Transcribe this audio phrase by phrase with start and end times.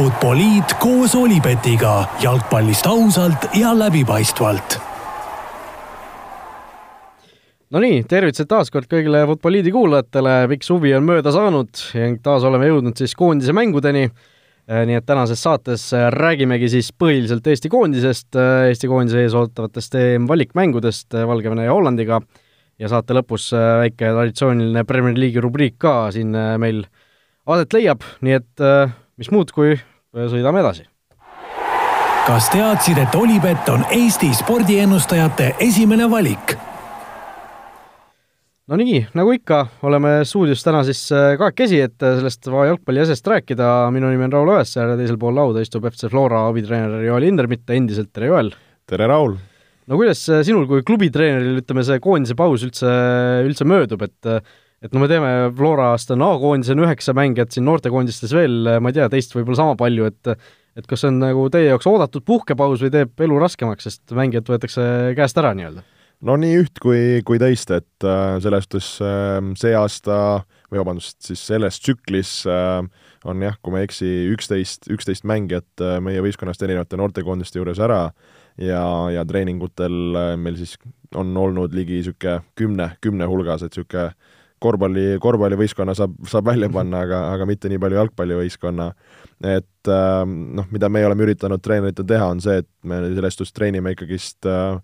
[0.00, 4.78] Futboliit koos Olipetiga jalgpallist ausalt ja läbipaistvalt.
[7.76, 12.70] Nonii, tervitused taas kord kõigile Futboliidi kuulajatele, pikk suvi on mööda saanud ja taas oleme
[12.70, 14.06] jõudnud siis koondise mängudeni.
[14.70, 15.84] nii et tänases saates
[16.16, 18.40] räägimegi siis põhiliselt Eesti koondisest,
[18.70, 22.22] Eesti koondise ees ootavatest EM-valikmängudest Valgevene ja Hollandiga
[22.78, 26.86] ja saate lõpus väike traditsiooniline Premier League'i rubriik ka siin meil
[27.44, 28.68] aset leiab, nii et
[29.20, 29.76] mis muud, kui
[30.14, 30.86] sõidame edasi.
[32.26, 36.56] kas teadsid, et Olipet on Eesti spordiennustajate esimene valik?
[38.70, 43.26] no nii, nagu ikka, oleme stuudios täna siis äh, kahekesi, et äh, sellest jalgpalli asjast
[43.26, 47.28] rääkida, minu nimi on Raul Õessar ja teisel pool lauda istub FC Flora abitreener Joel
[47.30, 48.52] Hindermitt, endiselt tere, Joel!
[48.90, 49.36] tere, Raul!
[49.86, 52.90] no kuidas äh, sinul kui klubitreeneril, ütleme, see koondise paus üldse,
[53.46, 54.34] üldse möödub, et
[54.84, 58.98] et no me teeme, Florast on A-koondis on üheksa mängijat, siin noortekoondistes veel, ma ei
[58.98, 60.34] tea, teist võib-olla sama palju, et
[60.78, 64.46] et kas see on nagu teie jaoks oodatud puhkepaus või teeb elu raskemaks, sest mängijad
[64.48, 64.84] võetakse
[65.18, 65.82] käest ära nii-öelda?
[66.26, 70.16] no nii üht kui, kui teist, et äh, selles suhtes äh, see aasta
[70.70, 72.84] või vabandust, siis selles tsüklis äh,
[73.28, 77.80] on jah, kui ma ei eksi, üksteist, üksteist mängijat äh, meie võistkonnast erinevate noortekoondiste juures
[77.82, 78.02] ära
[78.60, 78.82] ja,
[79.14, 80.76] ja treeningutel äh, meil siis
[81.16, 84.12] on olnud ligi niisugune kümne, kümne hulgas, et niisugune
[84.60, 88.92] korvpalli, korvpallivõistkonna saab, saab välja panna, aga, aga mitte nii palju jalgpallivõistkonna.
[89.40, 93.56] et äh, noh, mida me oleme üritanud treeneritel teha, on see, et me selles suhtes
[93.56, 94.78] treenime ikkagist äh,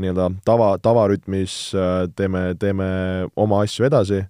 [0.00, 2.90] nii-öelda tava, tavarütmis, äh, teeme, teeme
[3.36, 4.22] oma asju edasi,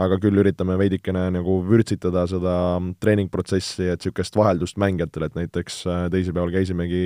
[0.00, 2.56] aga küll üritame veidikene nagu vürtsitada seda
[3.04, 7.04] treeningprotsessi, et niisugust vaheldust mängijatele, et näiteks teisipäeval käisimegi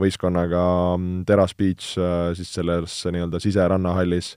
[0.00, 0.64] võistkonnaga
[0.96, 1.92] mm, Teras Beach
[2.34, 4.34] siis selles nii-öelda siserannahallis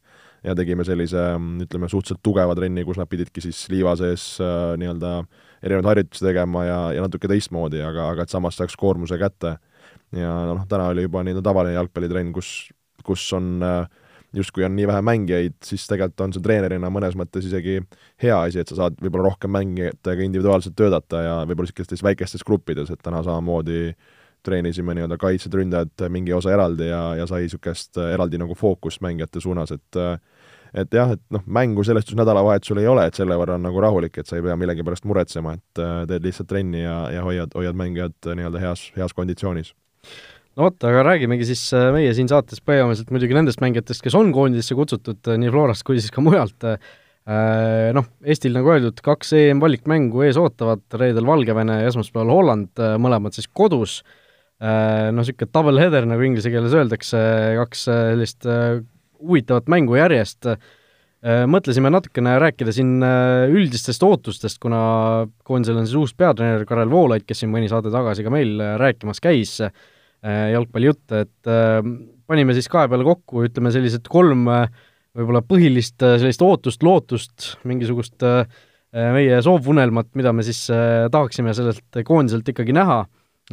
[0.47, 1.23] ja tegime sellise,
[1.65, 5.13] ütleme, suhteliselt tugeva trenni, kus nad pididki siis liiva sees äh, nii-öelda
[5.65, 9.57] erinevaid harjutusi tegema ja, ja natuke teistmoodi, aga, aga et samas saaks koormuse kätte.
[10.15, 12.51] ja noh, täna oli juba nii-öelda tavaline jalgpallitrenn, kus,
[13.03, 13.87] kus on äh,
[14.35, 17.79] justkui on nii vähe mängijaid, siis tegelikult on see treenerina mõnes mõttes isegi
[18.23, 22.91] hea asi, et sa saad võib-olla rohkem mängijatega individuaalselt töötada ja võib-olla niisugustes väikestes gruppides,
[22.91, 23.93] et täna samamoodi
[24.47, 29.41] treenisime nii-öelda kaitsjad, ründajad mingi osa eraldi ja, ja sai niisugust eraldi nagu fookust mängijate
[29.43, 30.19] suunas, et äh,
[30.77, 33.81] et jah, et noh, mängu selles suhtes nädalavahetusel ei ole, et selle võrra on nagu
[33.83, 37.23] rahulik, et sa ei pea millegi pärast muretsema, et äh, teed lihtsalt trenni ja, ja
[37.25, 39.73] hoiad, hoiad mängijad nii-öelda heas, heas konditsioonis
[40.57, 44.77] no vot, aga räägimegi siis meie siin saates põhimõtteliselt muidugi nendest mängijatest, kes on koondisesse
[44.77, 46.65] kutsutud nii Florast kui siis ka mujalt.
[47.93, 53.49] Noh, Eestil, nagu öeldud, kaks EM-valikmängu ees ootavad, reedel Valgevene ja esmaspäeval Holland, mõlemad siis
[53.51, 53.99] kodus
[54.57, 57.19] Äh, noh, niisugune double header, nagu inglise keeles öeldakse,
[57.59, 58.79] kaks äh, sellist äh,
[59.21, 60.49] huvitavat mängu järjest,
[61.49, 64.79] mõtlesime natukene rääkida siin üldistest ootustest, kuna
[65.47, 69.19] koondisel on siis uus peatreener Karel Voolaid, kes siin mõni saade tagasi ka meil rääkimas
[69.23, 69.55] käis,
[70.53, 71.51] jalgpallijutte, et
[72.29, 74.45] panime siis kahe peale kokku, ütleme sellised kolm
[75.17, 78.23] võib-olla põhilist sellist ootust, lootust, mingisugust
[78.93, 83.01] meie soovunelmat, mida me siis tahaksime sellelt koondiselt ikkagi näha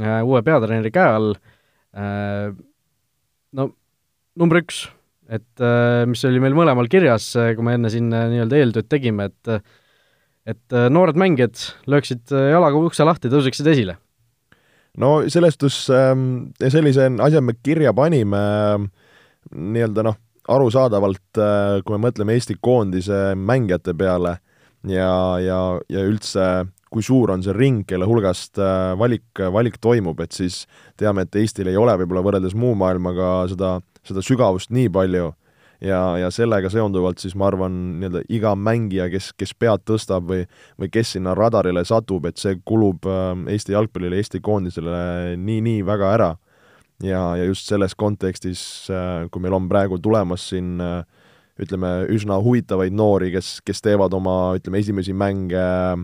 [0.01, 1.35] Äh, uue peatreeneri käe all.
[1.95, 2.51] Äh,
[3.55, 3.69] no
[4.35, 4.89] number üks,
[5.33, 9.59] et äh, mis oli meil mõlemal kirjas, kui me enne siin nii-öelda eeltööd tegime, et
[10.45, 11.57] et noored mängijad
[11.89, 13.95] lööksid jalaga ukse lahti, tõuseksid esile?
[15.01, 18.43] no selles suhtes ähm, sellise asja me kirja panime
[19.49, 20.19] nii-öelda noh,
[20.53, 21.41] arusaadavalt,
[21.87, 24.37] kui me mõtleme Eesti koondise mängijate peale
[24.85, 25.09] ja,
[25.41, 26.45] ja, ja üldse
[26.95, 30.63] kui suur on see ring, kelle hulgast äh, valik, valik toimub, et siis
[31.01, 33.77] teame, et Eestil ei ole võib-olla võrreldes muu maailmaga seda,
[34.09, 35.33] seda sügavust nii palju
[35.85, 40.45] ja, ja sellega seonduvalt siis ma arvan, nii-öelda iga mängija, kes, kes pead tõstab või,
[40.81, 46.15] või kes sinna radarile satub, et see kulub äh, Eesti jalgpallile, Eesti koondisele nii-nii väga
[46.19, 46.33] ära.
[47.03, 50.79] ja, ja just selles kontekstis, äh, kui meil on praegu tulemas siin
[51.61, 56.03] ütleme, üsna huvitavaid noori, kes, kes teevad oma, ütleme, esimesi mänge äh,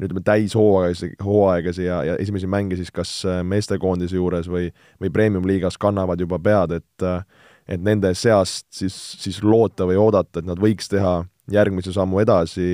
[0.00, 4.70] ütleme, täishooaegasi, hooaegasi ja, ja esimesi mänge siis kas äh, meestekoondise juures või,
[5.02, 7.22] või premium-liigas kannavad juba pead, et äh,
[7.70, 11.20] et nende seast siis, siis loota või oodata, et nad võiks teha
[11.50, 12.64] järgmise sammu edasi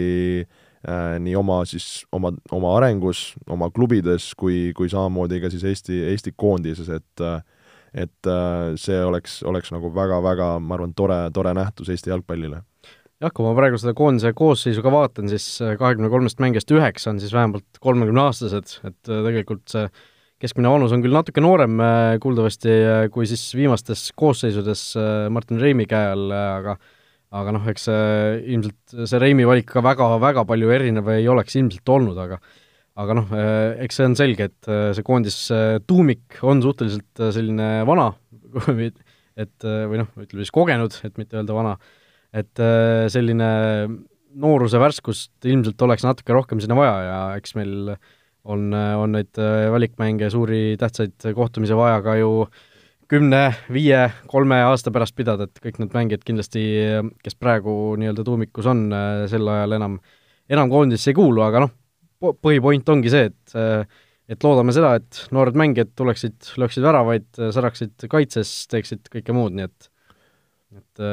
[0.41, 6.01] äh, nii oma siis, oma, oma arengus, oma klubides, kui, kui samamoodi ka siis Eesti,
[6.13, 7.29] Eesti koondises, et
[7.97, 12.61] et äh, see oleks, oleks nagu väga-väga, ma arvan, tore, tore nähtus Eesti jalgpallile
[13.23, 17.13] jah, kui ma praegu seda koondise koosseisu ka vaatan, siis äh, kahekümne kolmest mängijast üheksa
[17.15, 19.87] on siis vähemalt kolmekümneaastased, et äh, tegelikult see
[20.43, 22.77] keskmine vanus on küll natuke noorem äh, kuuldavasti
[23.15, 24.85] kui siis viimastes koosseisudes
[25.33, 26.77] Martin Reimi käe all, aga
[27.37, 28.05] aga noh, eks see
[28.55, 28.79] ilmselt,
[29.09, 32.39] see Reimi valik ka väga-väga palju erinev ei oleks ilmselt olnud, aga
[32.97, 33.33] aga noh,
[33.85, 35.35] eks see on selge, et see koondis
[35.89, 38.07] tuumik on suhteliselt selline vana,
[39.43, 41.75] et või noh, ütleme siis kogenud, et mitte öelda vana,
[42.35, 42.63] et
[43.13, 43.49] selline
[44.37, 47.93] nooruse värskust ilmselt oleks natuke rohkem sinna vaja ja eks meil
[48.47, 49.39] on, on neid
[49.73, 52.31] valikmänge, suuri tähtsaid kohtumisi vaja ka ju
[53.11, 53.43] kümne,
[53.73, 54.01] viie,
[54.31, 56.63] kolme aasta pärast pidada, et kõik need mängijad kindlasti,
[57.23, 58.89] kes praegu nii-öelda tuumikus on,
[59.31, 59.99] sel ajal enam,
[60.51, 61.75] enam koondisse ei kuulu, aga noh,
[62.43, 63.95] põhipoint ongi see, et
[64.27, 69.69] et loodame seda, et noored mängijad tuleksid, lööksid väravaid, säraksid kaitses, teeksid kõike muud, nii
[69.69, 69.91] et
[70.77, 71.05] et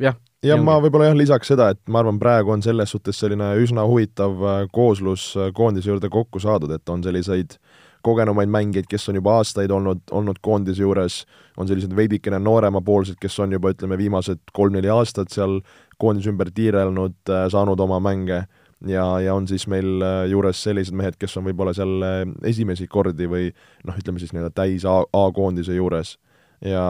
[0.00, 3.52] jah, ja ma võib-olla jah, lisaks seda, et ma arvan, praegu on selles suhtes selline
[3.62, 7.56] üsna huvitav äh, kooslus äh, koondise juurde kokku saadud, et on selliseid
[8.04, 11.22] kogenumaid mängijaid, kes on juba aastaid olnud, olnud koondise juures,
[11.56, 15.62] on sellised veidikene nooremapoolsed, kes on juba ütleme, viimased kolm-neli aastat seal
[16.00, 18.44] koondise ümber tiirelnud, äh, saanud oma mänge
[18.84, 22.04] ja, ja on siis meil juures sellised mehed, kes on võib-olla seal
[22.44, 23.48] esimesi kordi või
[23.88, 26.18] noh, ütleme siis nii-öelda täis A-koondise juures.
[26.60, 26.84] ja,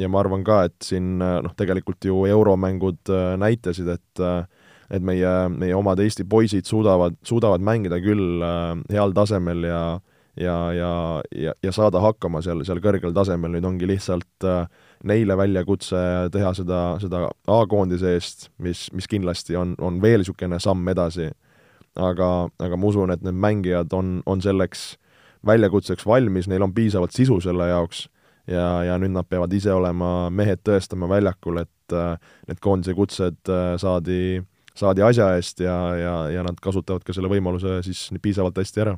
[0.00, 4.42] ja ma arvan ka, et siin noh, tegelikult ju euromängud äh, näitasid, et äh,
[4.90, 9.82] et meie, meie omad Eesti poisid suudavad, suudavad mängida küll äh, heal tasemel ja
[10.40, 10.90] ja, ja,
[11.36, 14.46] ja, ja saada hakkama seal, seal kõrgel tasemel, nüüd ongi lihtsalt
[15.04, 15.98] neile väljakutse
[16.32, 21.28] teha seda, seda A-koondise eest, mis, mis kindlasti on, on veel niisugune samm edasi.
[21.98, 24.94] aga, aga ma usun, et need mängijad on, on selleks
[25.44, 28.06] väljakutseks valmis, neil on piisavalt sisu selle jaoks
[28.50, 32.16] ja, ja nüüd nad peavad ise olema mehed tõestama väljakul, et äh,
[32.50, 34.40] need koondise kutsed äh, saadi,
[34.78, 38.96] saadi asja eest ja, ja, ja nad kasutavad ka selle võimaluse siis piisavalt hästi ära.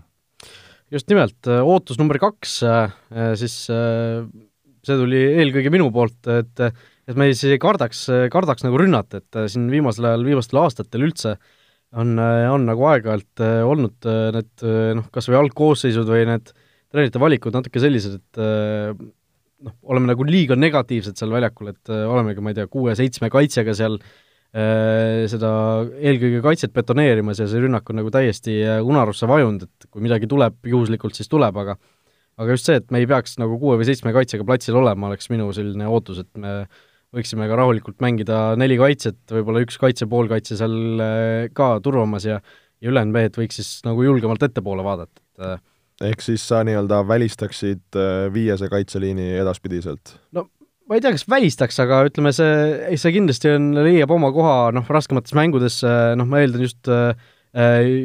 [0.92, 2.58] just nimelt, äh, ootus number kaks,
[3.40, 3.58] siis
[4.82, 6.66] see tuli eelkõige minu poolt, et
[7.02, 11.32] et me siis ei kardaks, kardaks nagu rünnata, et siin viimasel ajal, viimastel aastatel üldse
[11.98, 14.06] on, on nagu aeg-ajalt olnud
[14.36, 14.62] need
[15.00, 18.40] noh, kas või algkoosseisud või need treenerite valikud natuke sellised, et
[19.66, 23.74] noh, oleme nagu liiga negatiivsed seal väljakul, et äh, olemegi, ma ei tea, kuue-seitsme kaitsjaga
[23.78, 25.52] seal äh, seda
[25.96, 30.30] eelkõige kaitset betoneerimas ja see rünnak on nagu täiesti äh, unarusse vajunud, et kui midagi
[30.30, 31.78] tuleb juhuslikult, siis tuleb, aga
[32.40, 35.28] aga just see, et me ei peaks nagu kuue või seitsme kaitsjaga platsil olema, oleks
[35.30, 36.62] minu selline ootus, et me
[37.12, 41.02] võiksime ka rahulikult mängida neli kaitset, võib-olla üks kaitse, poolkaitse seal
[41.52, 42.38] ka turvamas ja
[42.82, 45.60] ja ülejäänud mehed võiks siis nagu julgemalt ettepoole vaadata, et
[46.08, 50.16] ehk siis sa nii-öelda välistaksid äh, viiese kaitseliini edaspidiselt?
[50.36, 50.48] no
[50.88, 54.88] ma ei tea, kas välistaks, aga ütleme, see, see kindlasti on, leiab oma koha noh,
[54.92, 55.80] raskemates mängudes,
[56.18, 57.14] noh, ma eeldan just äh,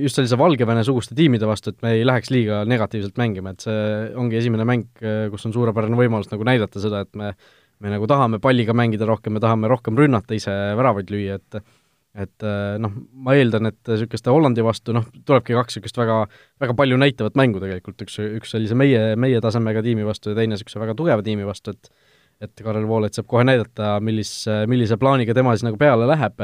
[0.04, 3.86] just sellise Valgevene-suguste tiimide vastu, et me ei läheks liiga negatiivselt mängima, et see
[4.20, 4.90] ongi esimene mäng,
[5.32, 7.32] kus on suurepärane võimalus nagu näidata seda, et me
[7.84, 11.60] me nagu tahame palliga mängida rohkem, me tahame rohkem rünnata, ise väravaid lüüa, et
[12.18, 12.94] et äh, noh,
[13.26, 16.22] ma eeldan, et niisuguste Hollandi vastu noh, tulebki kaks niisugust väga,
[16.64, 20.56] väga palju näitavat mängu tegelikult, üks, üks sellise meie, meie tasemega tiimi vastu ja teine
[20.56, 21.92] niisuguse väga tugeva tiimi vastu, et
[22.38, 24.30] et Karel Voolaid saab kohe näidata, millis,
[24.70, 26.44] millise plaaniga tema siis nagu peale läheb,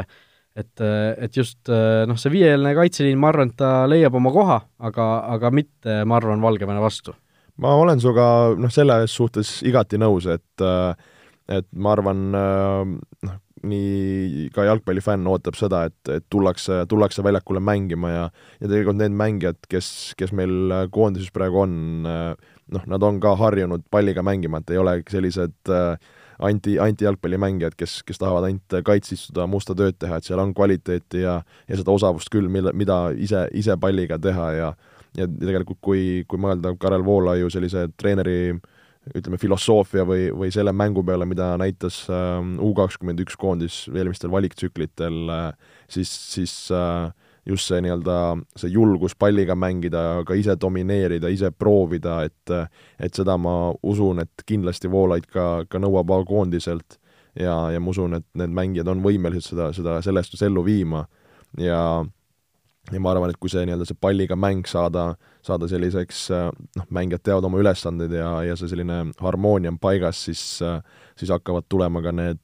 [0.58, 4.56] et, et just noh, see viieline kaitseliin, ma arvan, et ta leiab oma koha,
[4.90, 5.06] aga,
[5.36, 7.14] aga mitte, ma arvan, Valgevene vastu.
[7.62, 8.26] ma olen sinuga
[8.58, 10.66] noh, selles suhtes igati nõus, et
[11.54, 13.38] et ma arvan, noh,
[13.68, 18.24] nii ka jalgpallifänn ootab seda, et, et tullakse, tullakse väljakule mängima ja
[18.60, 19.88] ja tegelikult need mängijad, kes,
[20.20, 24.98] kes meil koondises praegu on, noh, nad on ka harjunud palliga mängima, et ei ole
[25.12, 25.96] sellised äh,
[26.44, 31.24] anti, anti-jalgpallimängijad, kes, kes tahavad ainult kaitse istuda, musta tööd teha, et seal on kvaliteeti
[31.24, 34.74] ja ja seda osavust küll, mille, mida ise, ise palliga teha ja
[35.14, 38.73] ja tegelikult, kui, kui mõelda Karel Voolaiu sellise treeneri äh,
[39.12, 44.32] ütleme, filosoofia või, või selle mängu peale, mida näitas ähm, U kakskümmend üks koondis eelmistel
[44.32, 47.12] valiktsüklitel, äh, siis, siis äh,
[47.46, 48.18] just see nii-öelda,
[48.60, 52.56] see julgus palliga mängida, ka ise domineerida, ise proovida, et
[53.00, 57.00] et seda ma usun, et kindlasti Voolaid ka, ka nõuab A-koondiselt.
[57.40, 61.08] Ja, ja ma usun, et need mängijad on võimelised seda, seda sellest ellu viima.
[61.58, 62.06] Ja
[62.92, 65.14] ja ma arvan, et kui see nii-öelda see palliga mäng saada,
[65.46, 70.44] saada selliseks noh, mängijad teavad oma ülesandeid ja, ja see selline harmoonia on paigas, siis
[71.20, 72.42] siis hakkavad tulema ka need,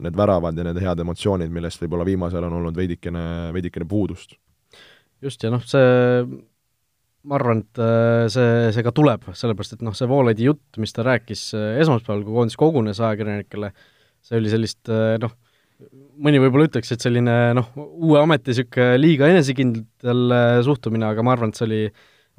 [0.00, 3.24] need väravad ja need head emotsioonid, millest võib-olla viimasel on olnud veidikene,
[3.54, 4.38] veidikene puudust.
[5.22, 6.24] just, ja noh, see
[7.28, 7.82] ma arvan, et
[8.32, 12.38] see, see ka tuleb, sellepärast et noh, see Voolaidi jutt, mis ta rääkis esmaspäeval, kui
[12.38, 13.74] koondis kogunes ajakirjanikele,
[14.24, 15.36] see oli sellist noh,
[16.20, 21.34] mõni võib-olla ütleks, et selline noh, uue ameti niisugune liiga enesekindel äh, suhtumine, aga ma
[21.34, 21.80] arvan, et see oli,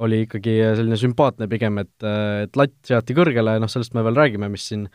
[0.06, 4.20] oli ikkagi selline sümpaatne pigem, et, äh, et latt seati kõrgele, noh sellest me veel
[4.20, 4.88] räägime, mis siin,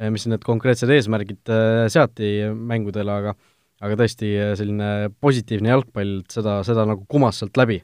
[0.00, 1.54] äh, mis siin need konkreetsed eesmärgid
[1.92, 3.36] seati mängudele, aga
[3.84, 7.82] aga tõesti selline positiivne jalgpall, seda, seda nagu kumas sealt läbi.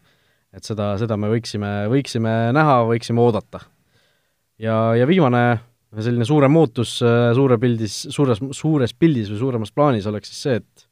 [0.50, 3.61] et seda, seda me võiksime, võiksime näha, võiksime oodata.
[4.59, 5.61] ja, ja viimane
[5.99, 10.87] selline suurem muutus suure pildis, suures, suures pildis või suuremas plaanis oleks siis see, et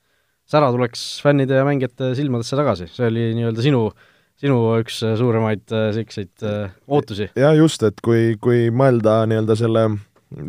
[0.48, 3.84] sära tuleks fännide ja mängijate silmadesse tagasi, see oli nii-öelda sinu,
[4.40, 6.46] sinu üks suuremaid niisuguseid
[6.88, 7.30] ootusi.
[7.38, 9.84] ja just, et kui, kui mõelda nii-öelda selle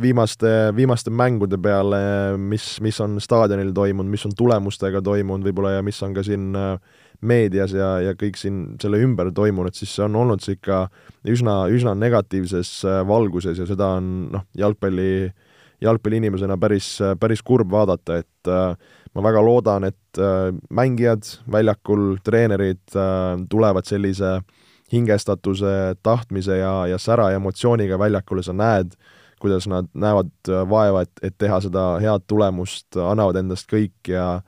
[0.02, 2.00] viimaste, viimaste mängude peale,
[2.38, 6.52] mis, mis on staadionil toimunud, mis on tulemustega toimunud võib-olla ja mis on ka siin
[7.22, 10.86] meedias ja, ja kõik siin selle ümber toimunud, siis see on olnud see ikka
[11.28, 12.72] üsna, üsna negatiivses
[13.08, 15.30] valguses ja seda on noh, jalgpalli,
[15.84, 22.82] jalgpalliinimesena päris, päris kurb vaadata, et äh, ma väga loodan, et äh, mängijad väljakul, treenerid
[22.96, 24.40] äh, tulevad sellise
[24.92, 28.96] hingestatuse, tahtmise ja, ja sära ja emotsiooniga väljakule, sa näed,
[29.42, 34.42] kuidas nad näevad äh, vaeva, et, et teha seda head tulemust, annavad endast kõik ja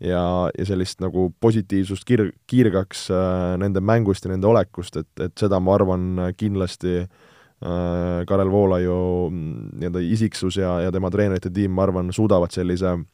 [0.00, 0.22] ja,
[0.58, 5.60] ja sellist nagu positiivsust kir-, kiirgaks äh, nende mängust ja nende olekust, et, et seda
[5.60, 11.88] ma arvan kindlasti äh, Karel Voolaiu mm, nii-öelda isiksus ja, ja tema treenerite tiim, ma
[11.88, 13.06] arvan, suudavad sellise äh,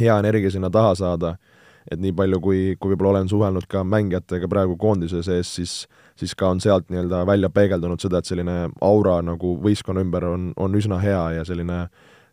[0.00, 1.36] hea energia sinna taha saada,
[1.90, 5.80] et nii palju, kui, kui võib-olla olen suhelnud ka mängijatega praegu koondise sees, siis
[6.18, 10.48] siis ka on sealt nii-öelda välja peegeldunud seda, et selline aura nagu võistkonna ümber on,
[10.58, 11.84] on üsna hea ja selline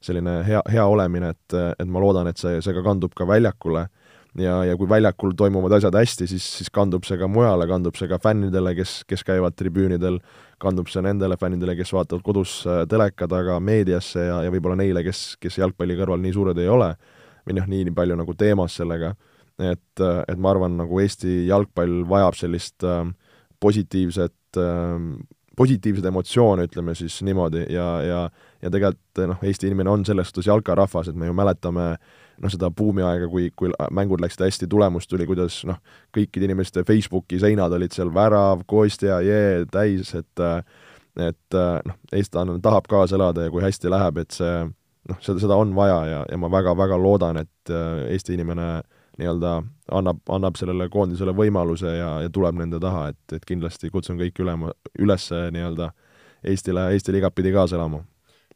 [0.06, 3.88] selline hea, hea olemine, et, et ma loodan, et see, see ka kandub ka väljakule.
[4.36, 8.10] Ja, ja kui väljakul toimuvad asjad hästi, siis, siis kandub see ka mujale, kandub see
[8.12, 10.18] ka fännidele, kes, kes käivad tribüünidel,
[10.60, 15.06] kandub see nendele fännidele, kes vaatavad kodus äh, teleka taga meediasse ja, ja võib-olla neile,
[15.08, 16.92] kes, kes jalgpalli kõrval nii suured ei ole
[17.46, 19.14] või noh, nii, nii palju nagu teemas sellega,
[19.62, 23.06] et, et ma arvan, nagu Eesti jalgpall vajab sellist äh,
[23.64, 25.00] positiivset äh,
[25.58, 28.22] positiivseid emotsioone, ütleme siis niimoodi, ja, ja
[28.62, 32.72] ja tegelikult noh, Eesti inimene on selles suhtes jalkarahvas, et me ju mäletame noh, seda
[32.74, 35.78] buumiaega, kui, kui mängud läksid hästi, tulemus tuli, kuidas noh,
[36.16, 40.46] kõikide inimeste Facebooki seinad olid seal värav, Kostja, jee, täis, et
[41.16, 41.56] et
[41.88, 44.66] noh, eestlane tahab kaasa elada ja kui hästi läheb, et see
[45.10, 48.70] noh, seda, seda on vaja ja, ja ma väga-väga loodan, et äh, Eesti inimene
[49.20, 49.52] nii-öelda
[49.96, 54.44] annab, annab sellele koondisele võimaluse ja, ja tuleb nende taha, et, et kindlasti kutsun kõiki
[54.44, 55.92] ülema, üles nii-öelda
[56.46, 58.04] Eestile, Eestile igatpidi kaasa elama.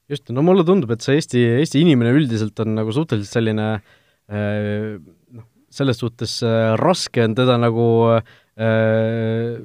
[0.10, 4.98] just, no mulle tundub, et see Eesti, Eesti inimene üldiselt on nagu suhteliselt selline äh,
[5.00, 7.88] noh, selles suhtes äh, raske on teda nagu
[8.18, 9.56] äh,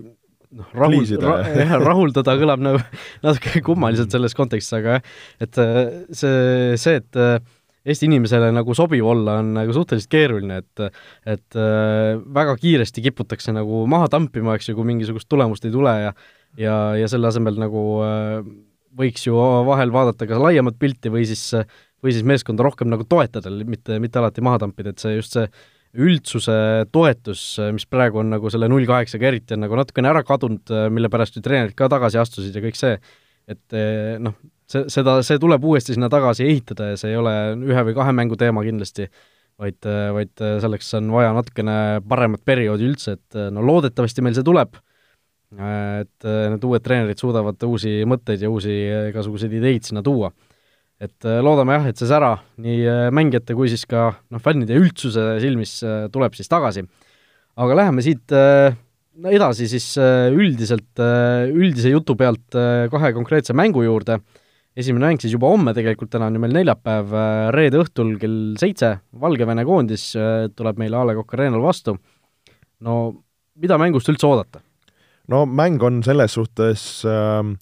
[0.55, 2.81] noh, rahul-, ra, jah, rahuldada kõlab nagu
[3.27, 5.13] natuke kummaliselt selles kontekstis, aga jah,
[5.49, 5.63] et
[6.15, 7.23] see, see, et
[7.85, 10.85] Eesti inimesele nagu sobiv olla, on nagu suhteliselt keeruline, et
[11.37, 15.93] et äh, väga kiiresti kiputakse nagu maha tampima, eks ju, kui mingisugust tulemust ei tule
[16.07, 16.15] ja
[16.57, 17.83] ja, ja selle asemel nagu
[18.95, 19.39] võiks ju
[19.69, 21.51] vahel vaadata ka laiemat pilti või siis,
[22.03, 25.49] või siis meeskonda rohkem nagu toetada, mitte, mitte alati maha tampida, et see just see
[25.95, 26.55] üldsuse
[26.95, 27.43] toetus,
[27.75, 31.39] mis praegu on nagu selle null kaheksaga eriti, on nagu natukene ära kadunud, mille pärast
[31.39, 32.97] ju treenerid ka tagasi astusid ja kõik see,
[33.51, 33.77] et
[34.23, 34.35] noh,
[34.71, 38.15] see, seda, see tuleb uuesti sinna tagasi ehitada ja see ei ole ühe või kahe
[38.17, 39.09] mängu teema kindlasti,
[39.61, 39.79] vaid,
[40.17, 41.77] vaid selleks on vaja natukene
[42.09, 44.75] paremat perioodi üldse, et no loodetavasti meil see tuleb,
[45.55, 48.75] et need uued treenerid suudavad uusi mõtteid ja uusi
[49.13, 50.33] igasuguseid ideid sinna tuua.
[51.05, 55.77] Et loodame jah, et see sära nii mängijate kui siis ka noh, fännide üldsuse silmis
[56.15, 56.85] tuleb siis tagasi.
[57.55, 61.03] aga läheme siit no edasi siis üldiselt,
[61.55, 62.57] üldise jutu pealt
[62.91, 64.19] kahe konkreetse mängu juurde,
[64.77, 67.13] esimene mäng siis juba homme tegelikult, täna on ju meil neljapäev,
[67.55, 70.09] reede õhtul kell seitse, Valgevene koondis
[70.57, 71.99] tuleb meile A Le Coq Arena'l vastu.
[72.81, 72.95] no
[73.55, 74.65] mida mängust üldse oodata?
[75.29, 77.55] no mäng on selles suhtes äh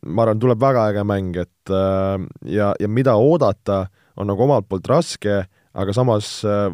[0.00, 4.68] ma arvan, tuleb väga äge mäng, et äh, ja, ja mida oodata, on nagu omalt
[4.70, 5.42] poolt raske,
[5.72, 6.70] aga samas äh,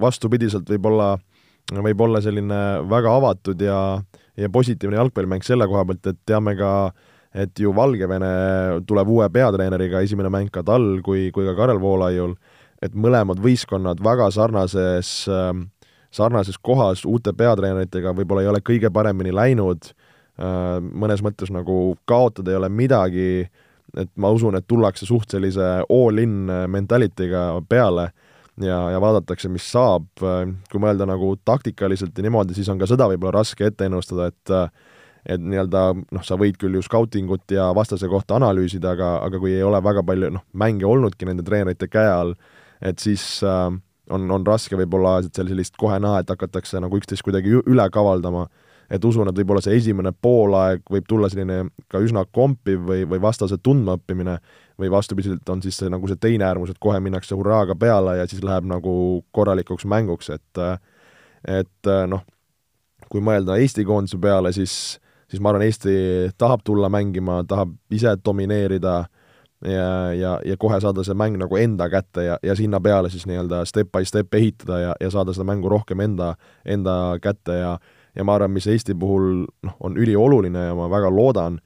[0.00, 1.14] vastupidiselt võib-olla,
[1.74, 3.78] võib olla selline väga avatud ja,
[4.38, 6.70] ja positiivne jalgpallimäng selle koha pealt, et teame ka,
[7.34, 8.30] et ju Valgevene
[8.86, 12.36] tuleb uue peatreeneriga, esimene mäng ka tal kui, kui ka Karel Voolaiul,
[12.84, 15.52] et mõlemad võistkonnad väga sarnases, äh,
[16.14, 19.90] sarnases kohas uute peatreeneritega võib-olla ei ole kõige paremini läinud.
[20.38, 23.48] Äh, mõnes mõttes nagu kaotada ei ole midagi,
[23.98, 28.08] et ma usun, et tullakse suht sellise all-in mentalitiga peale
[28.62, 33.06] ja, ja vaadatakse, mis saab, kui mõelda nagu taktikaliselt ja niimoodi, siis on ka seda
[33.10, 34.54] võib-olla raske ette ennustada, et
[35.24, 39.54] et nii-öelda noh, sa võid küll ju skautingut ja vastase kohta analüüsida, aga, aga kui
[39.56, 42.34] ei ole väga palju noh, mänge olnudki nende treenerite käe all,
[42.84, 43.70] et siis äh,
[44.12, 48.48] on, on raske võib-olla sellist kohe näha, et hakatakse nagu üksteist kuidagi üle kavaldama.
[48.92, 53.22] Et usun, et võib-olla see esimene poolaeg võib tulla selline ka üsna kompiv või, või
[53.22, 54.34] vastase tundmaõppimine
[54.78, 58.26] või vastupidiselt on siis see nagu see teine äärmus, et kohe minnakse hurraaga peale ja
[58.28, 58.92] siis läheb nagu
[59.32, 60.60] korralikuks mänguks, et
[61.48, 62.22] et noh,
[63.08, 64.98] kui mõelda Eesti koondise peale, siis,
[65.34, 65.94] siis ma arvan, Eesti
[66.38, 69.04] tahab tulla mängima, tahab ise domineerida
[69.64, 73.26] ja, ja, ja kohe saada see mäng nagu enda kätte ja, ja sinna peale siis
[73.26, 77.78] nii-öelda step by step ehitada ja, ja saada seda mängu rohkem enda, enda kätte ja
[78.14, 81.56] ja ma arvan, mis Eesti puhul noh, on ülioluline ja ma väga loodan,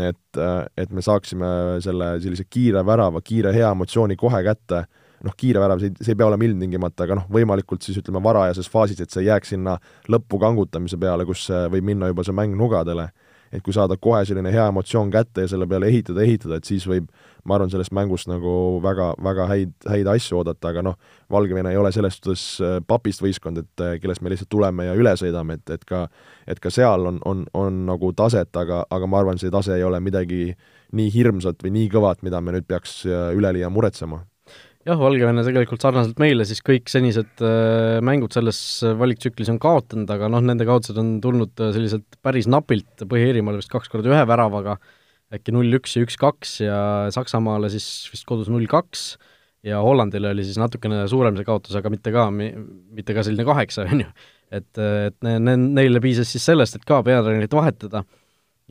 [0.00, 0.38] et,
[0.76, 1.50] et me saaksime
[1.84, 4.86] selle sellise kiire värava, kiire hea emotsiooni kohe kätte
[5.24, 8.22] noh, kiire värav, see ei, see ei pea olema ilmtingimata, aga noh, võimalikult siis ütleme,
[8.24, 9.78] varajases faasis, et see ei jääks sinna
[10.10, 13.10] lõppu kangutamise peale, kus võib minna juba see mäng nugadele.
[13.48, 16.84] et kui saada kohe selline hea emotsioon kätte ja selle peale ehitada, ehitada, et siis
[16.84, 17.06] võib,
[17.48, 18.50] ma arvan, sellest mängust nagu
[18.84, 20.98] väga, väga häid, häid asju oodata, aga noh,
[21.32, 24.92] Valgevene ei ole selles suhtes äh, papist võistkond, et äh, kellest me lihtsalt tuleme ja
[24.92, 26.10] üle sõidame, et, et ka
[26.46, 29.86] et ka seal on, on, on nagu taset, aga, aga ma arvan, see tase ei
[29.86, 30.52] ole midagi
[30.92, 34.26] nii hirmsat või nii kõvat, mida me nüüd peaks äh, üleliia muretsema
[34.88, 38.58] jah, Valgevene tegelikult sarnaselt meile siis kõik senised äh, mängud selles
[38.98, 43.72] valiktsüklis on kaotanud, aga noh, nende kaotused on tulnud äh, selliselt päris napilt, Põhi-Iirimaale vist
[43.72, 44.78] kaks korda ühe väravaga,
[45.34, 46.78] äkki null-üks ja üks-kaks ja
[47.14, 49.10] Saksamaale siis vist kodus null-kaks
[49.68, 53.84] ja Hollandile oli siis natukene suurem see kaotus, aga mitte ka, mitte ka selline kaheksa,
[53.92, 54.14] on ju.
[54.54, 58.06] et, et ne-, ne-, neile piisas siis sellest, et ka peatreenerit vahetada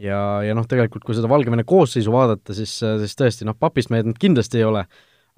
[0.01, 4.09] ja, ja noh, tegelikult kui seda Valgevene koosseisu vaadata, siis, siis tõesti noh, papist mehed
[4.09, 4.88] nad kindlasti ei ole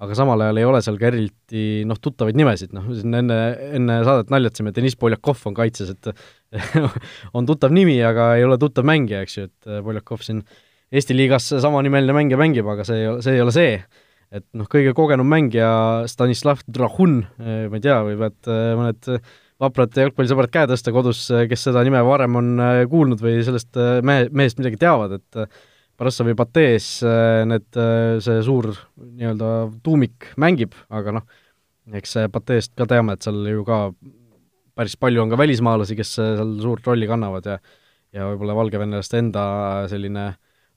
[0.00, 3.38] aga samal ajal ei ole seal ka eriti noh, tuttavaid nimesid, noh, siin enne,
[3.76, 6.10] enne saadet naljatasime, Deniss Poljakov on kaitses, et
[7.36, 10.42] on tuttav nimi, aga ei ole tuttav mängija, eks ju, et Poljakov siin
[10.90, 13.76] Eesti liigas samanimeline mängija mängib, aga see ei ole, see ei ole see.
[14.30, 15.68] et noh, kõige kogenum mängija
[16.10, 19.08] Stanislav Drahun, ma ei tea, võivad mõned
[19.60, 23.76] vaprad jalgpallisõbrad käe tõsta kodus, kes seda nime varem on kuulnud või sellest
[24.06, 25.60] mehe, mehest midagi teavad, et
[26.00, 29.50] Brassovi patees äh, need, äh, see suur nii-öelda
[29.84, 31.26] tuumik mängib, aga noh,
[31.98, 33.82] eks pateest ka teame, et seal ju ka
[34.78, 37.60] päris palju on ka välismaalasi, kes äh, seal suurt rolli kannavad ja
[38.10, 39.42] ja võib-olla valgevenelaste enda
[39.86, 40.24] selline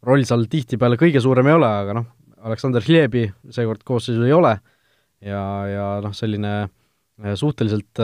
[0.06, 2.12] roll seal tihtipeale kõige suurem ei ole, aga noh,
[2.46, 3.24] Aleksandr Hlebi
[3.56, 4.52] seekord koosseisus ei ole
[5.24, 6.52] ja, ja noh, selline
[7.40, 8.04] suhteliselt,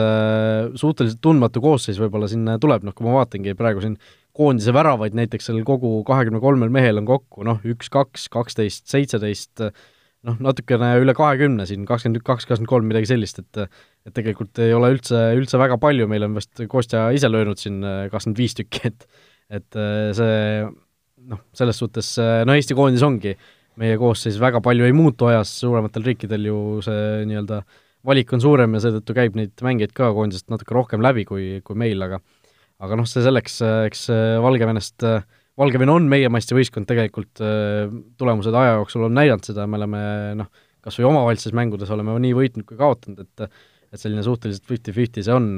[0.80, 3.94] suhteliselt tundmatu koosseis võib-olla siin tuleb, noh kui ma vaatangi praegu siin
[4.36, 9.64] koondise väravaid näiteks sellel kogu kahekümne kolmel mehel on kokku noh, üks, kaks, kaksteist, seitseteist,
[10.26, 13.64] noh, natukene üle kahekümne siin, kakskümmend kaks, kakskümmend kolm, midagi sellist, et
[14.08, 17.82] et tegelikult ei ole üldse, üldse väga palju, meil on vist Kostja ise löönud siin
[18.12, 19.06] kakskümmend viis tükki, et
[19.50, 19.80] et
[20.16, 20.64] see
[21.30, 22.14] noh, selles suhtes
[22.46, 23.34] no Eesti koondis ongi,
[23.80, 27.62] meie koosseis väga palju ei muutu ajas, suurematel riikidel ju see nii-öelda
[28.06, 31.78] valik on suurem ja seetõttu käib neid mängijaid ka koondisest natuke rohkem läbi kui, kui
[31.78, 32.20] meil, aga
[32.80, 34.06] aga noh, see selleks, eks
[34.44, 35.04] Valgevenest,
[35.60, 37.42] Valgevene on meie masti võistkond tegelikult,
[38.20, 40.04] tulemused aja jooksul on näidanud seda, me oleme
[40.40, 40.48] noh,
[40.80, 43.52] kas või omavahelistes mängudes oleme nii võitnud kui kaotanud, et
[43.90, 45.48] et selline suhteliselt fifty-fifty see on,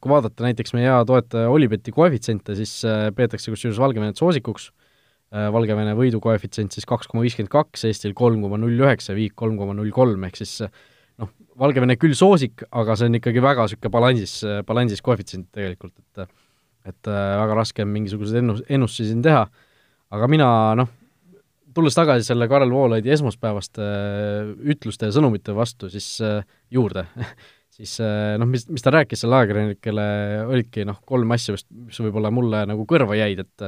[0.00, 2.72] kui vaadata näiteks meie hea toetaja Olibeti koefitsiente, siis
[3.12, 4.70] peetakse kusjuures Valgevenet soosikuks,
[5.52, 9.58] Valgevene võidu koefitsient siis kaks koma viiskümmend kaks, Eestil kolm koma null üheksa, Viik kolm
[9.60, 11.28] koma null kolm, ehk siis noh,
[11.60, 14.34] Valgevene küll soosik, aga see on ikkagi väga niisugune balansis,
[14.64, 16.24] balansis koefitsient tegelikult, et
[16.84, 19.44] et äh, väga raske on mingisuguseid ennus, ennustusi siin teha,
[20.14, 20.90] aga mina noh,
[21.74, 26.40] tulles tagasi selle Karel Voolaidi esmaspäevaste äh, ütluste ja sõnumite vastu, siis äh,
[26.72, 27.08] juurde.
[27.74, 30.02] Siis noh, mis, mis ta rääkis seal ajakirjanikele,
[30.46, 33.64] olidki noh, kolm asja vist, mis võib-olla mulle nagu kõrva jäid, et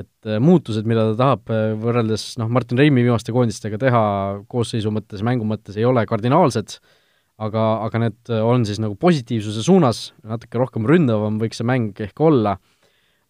[0.00, 4.00] et muutused, mida ta tahab võrreldes noh, Martin Reimi viimaste koondistega teha
[4.48, 6.78] koosseisu mõttes, mängu mõttes, ei ole kardinaalsed.
[6.78, 7.03] äh,,
[7.42, 12.22] aga, aga need on siis nagu positiivsuse suunas, natuke rohkem ründavam võiks see mäng ehk
[12.22, 12.58] olla,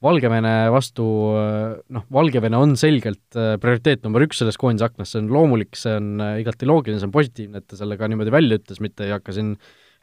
[0.04, 1.04] Valgevene vastu
[1.94, 5.94] noh, Valgevene on selgelt äh, prioriteet number üks selles koondise aknas, see on loomulik, see
[5.96, 9.06] on äh, igati loogiline, see on positiivne, et ta selle ka niimoodi välja ütles, mitte
[9.06, 9.54] ei hakka siin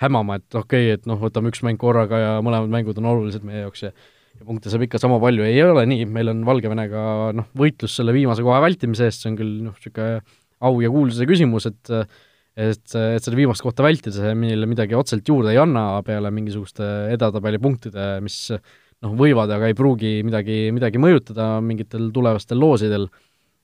[0.02, 3.46] hämama, et okei okay,, et noh, võtame üks mäng korraga ja mõlemad mängud on olulised
[3.46, 3.94] meie jaoks ja
[4.40, 7.04] ja punkte saab ikka sama palju, ei ole nii, meil on Valgevenega
[7.38, 10.22] noh, võitlus selle viimase koha vältimise eest, see on küll noh, niisugune
[10.66, 12.22] au ja kuulsuse küsimus, et äh,
[12.62, 16.88] et, et seda viimast kohta vältida, see meile midagi otseselt juurde ei anna peale mingisuguste
[17.16, 23.08] edetabeli punktide, mis noh, võivad, aga ei pruugi midagi, midagi mõjutada mingitel tulevastel loosidel,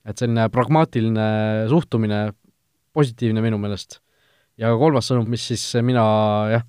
[0.08, 1.28] et selline pragmaatiline
[1.70, 2.24] suhtumine,
[2.96, 4.00] positiivne minu meelest.
[4.58, 6.04] ja kolmas sõnum, mis siis mina
[6.50, 6.64] jah,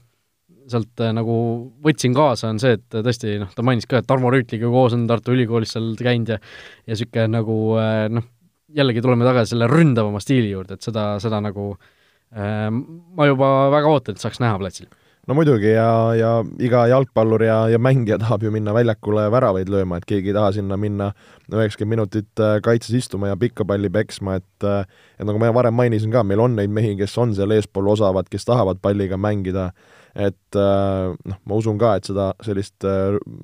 [0.70, 1.36] sealt äh, nagu
[1.82, 5.08] võtsin kaasa, on see, et tõesti noh, ta mainis ka, et Tarmo Rüütliga koos on
[5.10, 8.28] Tartu Ülikoolis seal käinud ja ja niisugune nagu äh, noh,
[8.78, 11.96] jällegi tuleme tagasi selle ründavama stiili juurde, et seda, seda nagu äh,
[12.36, 14.90] ma juba väga ootan, et saaks näha platsil.
[15.30, 16.30] no muidugi ja, ja
[16.62, 20.52] iga jalgpallur ja, ja mängija tahab ju minna väljakule väravaid lööma, et keegi ei taha
[20.56, 21.12] sinna minna
[21.50, 24.86] üheksakümmend minutit äh, kaitses istuma ja pikka palli peksma, et äh,
[25.20, 28.30] et nagu ma varem mainisin ka, meil on neid mehi, kes on seal eespool osavad,
[28.30, 29.70] kes tahavad palliga mängida,
[30.16, 32.86] et äh, noh, ma usun ka, et seda sellist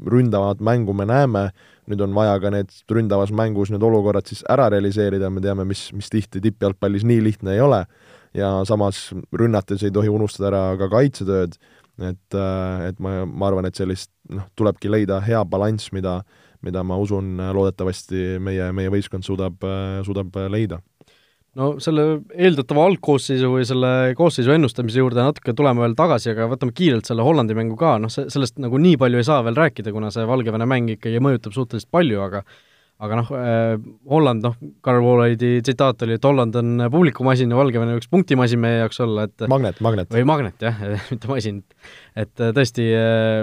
[0.09, 1.49] ründavat mängu me näeme,
[1.89, 5.87] nüüd on vaja ka need ründavas mängus need olukorrad siis ära realiseerida, me teame, mis,
[5.93, 7.83] mis tihti tippjalgpallis nii lihtne ei ole,
[8.35, 11.59] ja samas rünnates ei tohi unustada ära ka kaitsetööd.
[11.95, 16.19] Et, äh, et ma, ma arvan, et sellist noh, tulebki leida hea balanss, mida,
[16.65, 19.63] mida ma usun, loodetavasti meie, meie võistkond suudab,
[20.03, 20.81] suudab leida.
[21.55, 22.03] No selle
[22.35, 27.23] eeldatava algkoosseisu või selle koosseisu ennustamise juurde natuke tuleme veel tagasi, aga võtame kiirelt selle
[27.23, 30.27] Hollandi mängu ka, noh, see, sellest nagu nii palju ei saa veel rääkida, kuna see
[30.27, 32.43] Valgevene mäng ikkagi mõjutab suhteliselt palju, aga
[33.03, 33.75] aga noh äh,,
[34.11, 34.55] Holland, noh,
[34.85, 39.25] Karl Voolaidi tsitaat oli, et Holland on publikumasin ja Valgevene võiks punktimasin meie jaoks olla,
[39.27, 40.11] et magnet, magnet.
[40.15, 40.79] või magnet, jah
[41.11, 41.61] mitte masin.
[42.15, 43.41] et äh, tõesti äh,,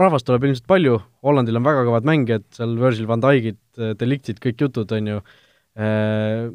[0.00, 3.60] rahvast tuleb ilmselt palju, Hollandil on väga kõvad mängijad, seal Virgil van Dijkid,
[4.00, 5.20] Deliktid, kõik jutud, on ju
[5.76, 6.48] äh,,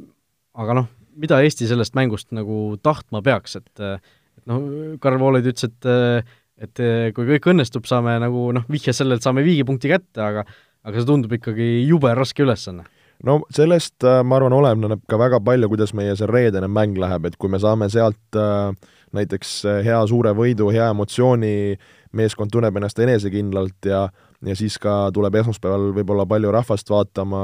[0.58, 0.90] aga noh,
[1.22, 6.78] mida Eesti sellest mängust nagu tahtma peaks, et et noh, Karl Voolaid ütles, et et
[7.16, 10.44] kui kõik õnnestub, saame nagu noh, vihje sellele, et saame viigi punkti kätte, aga
[10.86, 12.88] aga see tundub ikkagi jube raske ülesanne.
[13.22, 17.28] No sellest äh, ma arvan, oleneb ka väga palju, kuidas meie see reedene mäng läheb,
[17.30, 18.74] et kui me saame sealt äh,
[19.14, 21.78] näiteks äh, hea suure võidu, hea emotsiooni,
[22.18, 24.08] meeskond tunneb ennast enesekindlalt ja
[24.42, 27.42] ja siis ka tuleb esmaspäeval võib-olla palju rahvast vaatama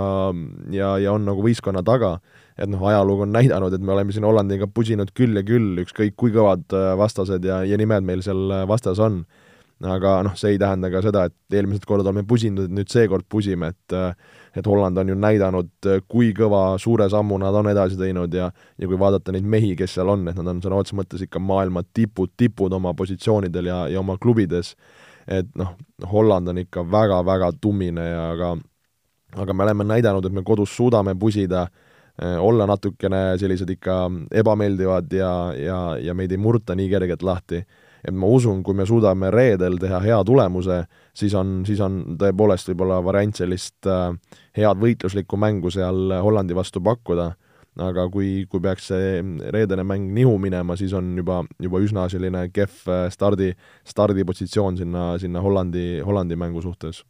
[0.73, 2.15] ja, ja on nagu võistkonna taga,
[2.57, 6.15] et noh, ajalugu on näidanud, et me oleme siin Hollandiga pusinud küll ja küll, ükskõik
[6.17, 9.27] kui kõvad vastased ja, ja nimed meil seal vastas on
[9.85, 13.73] aga noh, see ei tähenda ka seda, et eelmised korrad oleme pusinud, nüüd seekord pusime,
[13.73, 13.97] et
[14.57, 15.69] et Holland on ju näidanud,
[16.09, 19.93] kui kõva suure sammu nad on edasi teinud ja ja kui vaadata neid mehi, kes
[19.99, 23.83] seal on, et nad on sõna otseses mõttes ikka maailma tipud, tipud oma positsioonidel ja,
[23.91, 24.73] ja oma klubides,
[25.27, 25.75] et noh,
[26.11, 28.55] Holland on ikka väga-väga tummine ja aga
[29.37, 31.67] aga me oleme näidanud, et me kodus suudame pusida,
[32.17, 37.61] olla natukene sellised ikka ebameeldivad ja, ja, ja meid ei murta nii kergelt lahti
[38.03, 40.83] et ma usun, kui me suudame reedel teha hea tulemuse,
[41.17, 44.13] siis on, siis on tõepoolest võib-olla variant sellist äh,
[44.57, 47.31] head võitluslikku mängu seal Hollandi vastu pakkuda,
[47.83, 49.21] aga kui, kui peaks see
[49.53, 53.51] reedene mäng nihu minema, siis on juba, juba üsna selline kehv äh, stardi,
[53.87, 57.03] stardipositsioon sinna, sinna Hollandi, Hollandi mängu suhtes.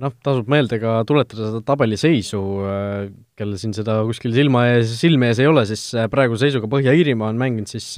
[0.00, 3.06] Noh, tasub meelde ka tuletada seda tabeliseisu, äh,
[3.38, 7.32] kellel siin seda kuskil silma ees, silme ees ei ole, siis äh, praeguse seisuga Põhja-Iirimaa
[7.32, 7.96] on mänginud siis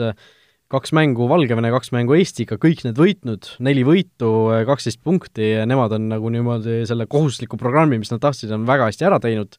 [0.72, 4.30] kaks mängu Valgevene, kaks mängu Eestiga, kõik need võitnud, neli võitu,
[4.68, 8.88] kaksteist punkti ja nemad on nagu niimoodi selle kohustusliku programmi, mis nad tahtsid, on väga
[8.88, 9.58] hästi ära teinud,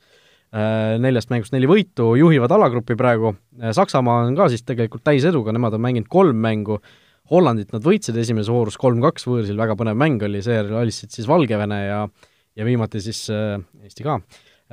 [0.55, 5.53] äh, neljast mängust neli võitu, juhivad alagrupi praegu, äh, Saksamaa on ka siis tegelikult täiseduga,
[5.53, 6.81] nemad on mänginud kolm mängu,
[7.31, 11.79] Hollandit nad võitsid esimeses voorus kolm-kaks võõrsil, väga põnev mäng oli, seejärel alistasid siis Valgevene
[11.85, 11.99] ja
[12.53, 14.19] ja viimati siis Eesti ka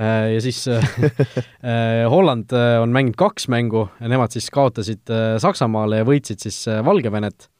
[0.00, 0.90] ja siis äh,
[1.64, 7.50] äh, Holland on mänginud kaks mängu ja nemad siis kaotasid Saksamaale ja võitsid siis Valgevenet.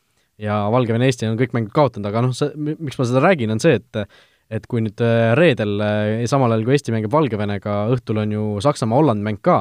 [0.41, 3.77] Ja Valgevene-Eesti on kõik mängud kaotanud, aga noh, see, miks ma seda räägin, on see,
[3.77, 4.05] et
[4.51, 4.99] et kui nüüd
[5.39, 5.77] reedel,
[6.27, 9.61] samal ajal kui Eesti mängib Valgevenega, õhtul on ju Saksamaa-Holland mäng ka,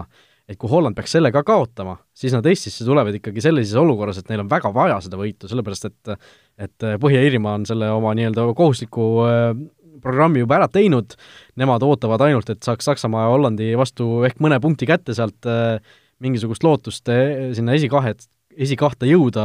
[0.50, 4.32] et kui Holland peaks selle ka kaotama, siis nad Eestisse tulevad ikkagi sellises olukorras, et
[4.32, 6.16] neil on väga vaja seda võitu, sellepärast et
[6.64, 9.12] et Põhja-Iirimaa on selle oma nii-öelda kohustusliku
[10.04, 11.16] programmi juba ära teinud,
[11.60, 15.80] nemad ootavad ainult, et saaks Saksamaa ja Hollandi vastu ehk mõne punkti kätte sealt äh,
[16.24, 18.26] mingisugust lootust äh, sinna esikahet,
[18.60, 19.44] esikahte jõuda,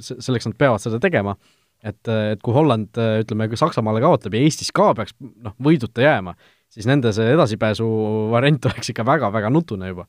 [0.00, 1.36] selleks nad peavad seda tegema.
[1.82, 2.90] et, äh, et kui Holland,
[3.22, 6.34] ütleme, Saksamaale kaotab ja Eestis ka peaks noh, võiduta jääma,
[6.74, 7.86] siis nende see edasipääsu
[8.32, 10.06] variant oleks ikka väga-väga nutune juba.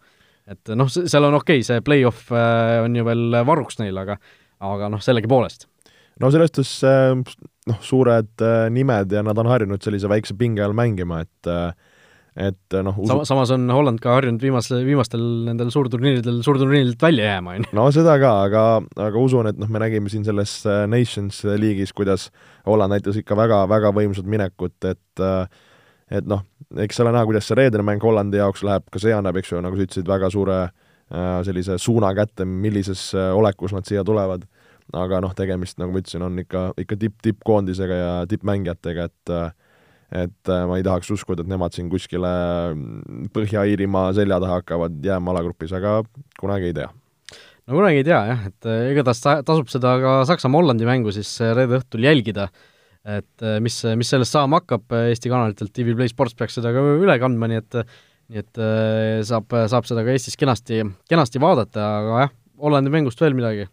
[0.49, 4.17] et noh, seal on okei okay,, see play-off on ju veel varuks neil, aga
[4.59, 5.69] aga noh, sellegipoolest
[6.19, 7.13] no selles suhtes äh,
[7.69, 11.71] noh, suured äh, nimed ja nad on harjunud sellise väikse pinge all mängima, et äh,
[12.39, 13.09] et noh usu...
[13.09, 17.71] Sama, samas on Holland ka harjunud viimase, viimastel nendel suurturniiridel, suurturniiridelt välja jääma, on ju.
[17.75, 18.65] no seda ka, aga,
[19.07, 22.29] aga usun, et noh, me nägime siin selles Nations liigis, kuidas
[22.67, 25.25] Holland näitas ikka väga, väga võimsat minekut, et
[26.09, 26.45] et noh,
[26.85, 29.59] eks ole näha, kuidas see reedene mäng Hollandi jaoks läheb, ka see annab, eks ju,
[29.65, 30.61] nagu sa ütlesid, väga suure
[31.45, 34.45] sellise suuna kätte, millises olekus nad siia tulevad
[34.97, 39.35] aga noh, tegemist, nagu ma ütlesin, on ikka, ikka tipp-tippkoondisega ja tippmängijatega, et
[40.09, 42.29] et äh, ma ei tahaks uskuda, et nemad siin kuskile
[42.73, 45.99] mm, Põhja-Iirimaa selja taha hakkavad jääma alagrupis, aga
[46.39, 46.87] kunagi ei tea.
[47.69, 51.53] No kunagi ei tea jah, et äh, igatahes tasub seda ka Saksamaa-Hollandi mängu siis äh,
[51.57, 52.49] reede õhtul jälgida,
[53.05, 57.15] et mis, mis sellest saama hakkab, Eesti kanalitelt TV Play Sports peaks seda ka üle
[57.21, 57.77] kandma, nii et
[58.29, 58.59] nii et
[59.25, 63.69] saab, saab seda ka Eestis kenasti, kenasti vaadata, aga jah, Hollandi mängust veel midagi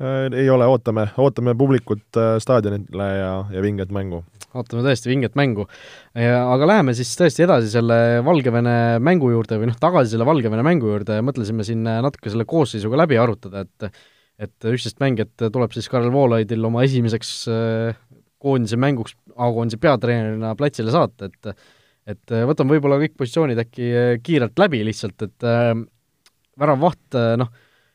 [0.00, 4.24] ei ole, ootame, ootame publikut äh, staadionile ja, ja vinget mängu.
[4.54, 5.68] ootame tõesti vinget mängu.
[6.14, 10.90] aga läheme siis tõesti edasi selle Valgevene mängu juurde või noh, tagasi selle Valgevene mängu
[10.90, 13.94] juurde ja mõtlesime siin natuke selle koosseisuga läbi arutada, et
[14.34, 18.00] et üksteist mängijat tuleb siis Karel Voolaidil oma esimeseks äh,
[18.42, 21.54] koondise mänguks A-koondise peatreenerina platsile saata, et
[22.04, 23.86] et võtame võib-olla kõik positsioonid äkki
[24.26, 25.70] kiirelt läbi lihtsalt, et äh,
[26.60, 27.48] väravaht, noh,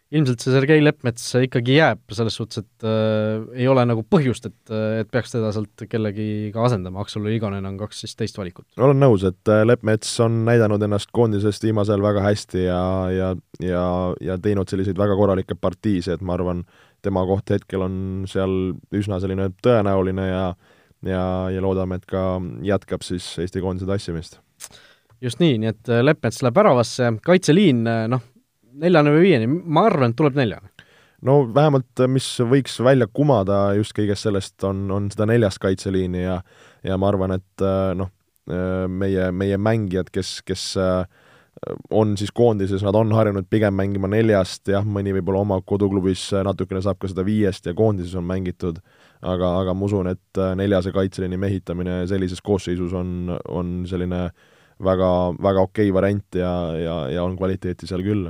[0.10, 4.72] ilmselt see Sergei Leppmets ikkagi jääb, selles suhtes, et äh, ei ole nagu põhjust, et,
[5.02, 8.66] et peaks teda sealt kellegiga asendama, Aksalu Igonen on kaks siis teist valikut.
[8.82, 12.82] olen nõus, et äh, Leppmets on näidanud ennast koondisest viimasel väga hästi ja,
[13.14, 13.30] ja,
[13.62, 13.86] ja,
[14.32, 16.66] ja teinud selliseid väga korralikke partiise, et ma arvan,
[17.06, 18.58] tema koht hetkel on seal
[18.98, 20.44] üsna selline tõenäoline ja
[21.06, 24.42] ja, ja loodame, et ka jätkab siis Eesti koondise tassimist.
[25.22, 28.26] just nii, nii et Leppmets läheb väravasse, kaitseliin, noh,
[28.80, 30.72] neljane või viieni, ma arvan, et tuleb neljane.
[31.28, 36.42] no vähemalt, mis võiks välja kumada just kõigest sellest, on, on seda neljast kaitseliini ja
[36.84, 38.12] ja ma arvan, et äh, noh,
[38.52, 41.04] äh, meie, meie mängijad, kes, kes äh,
[41.92, 46.82] on siis koondises, nad on harjunud pigem mängima neljast, jah, mõni võib-olla oma koduklubis natukene
[46.86, 48.80] saab ka seda viiest ja koondises on mängitud,
[49.20, 54.30] aga, aga ma usun, et neljase kaitseliini mehitamine sellises koosseisus on, on selline
[54.80, 58.30] väga, väga okei okay variant ja, ja, ja on kvaliteeti seal küll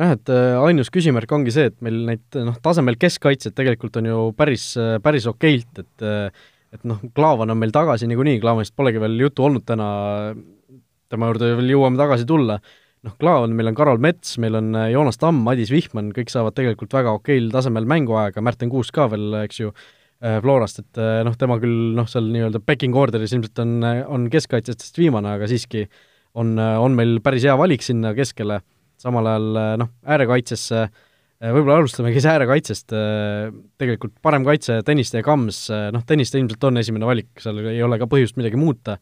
[0.00, 4.08] jah, et äh, ainus küsimärk ongi see, et meil neid noh, tasemel keskkaitsjad tegelikult on
[4.08, 8.72] ju päris, äh, päris okeilt, et äh, et noh, Klaavan on meil tagasi niikuinii, Klaavanist
[8.72, 9.86] polegi veel juttu olnud täna,
[11.12, 12.56] tema juurde veel jõuame tagasi tulla,
[13.04, 16.96] noh, Klaavan, meil on Karol Mets, meil on Joonas Tamm, Madis Vihman, kõik saavad tegelikult
[16.96, 19.74] väga okeil tasemel mänguaega, Märten Kuusk ka veel, eks ju,
[20.22, 23.72] Florast, et noh, tema küll noh, seal nii-öelda pecking order'is ilmselt on,
[24.06, 25.82] on keskkaitsjatest viimane, aga siiski
[26.38, 28.62] on, on meil päris hea valik sinna keskele
[29.02, 33.48] samal ajal eh, noh, äärekaitsesse eh, võib-olla alustamegi siis äärekaitsest, eh,
[33.80, 37.98] tegelikult parem kaitse Tõniste ja Kams, noh, Tõniste ilmselt on esimene valik, seal ei ole
[38.00, 38.98] ka põhjust midagi muuta,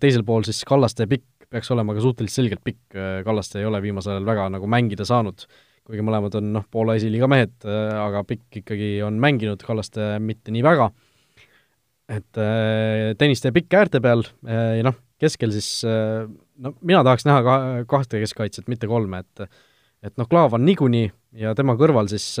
[0.00, 4.16] teisel pool siis Kallaste Pikk peaks olema ka suhteliselt selgelt pikk, Kallaste ei ole viimasel
[4.16, 5.44] ajal väga nagu mängida saanud,
[5.86, 10.62] kuigi mõlemad on noh, Poola esiliiga mehed, aga Pikk ikkagi on mänginud, Kallaste mitte nii
[10.66, 10.88] väga,
[12.16, 12.42] et
[13.20, 15.70] Tõniste Pikk äärte peal ja noh, keskel siis
[16.62, 17.56] no mina tahaks näha ka
[17.90, 19.48] kahte keskkaitset, mitte kolme, et
[20.04, 21.06] et noh, Klaav on niikuinii
[21.40, 22.34] ja tema kõrval siis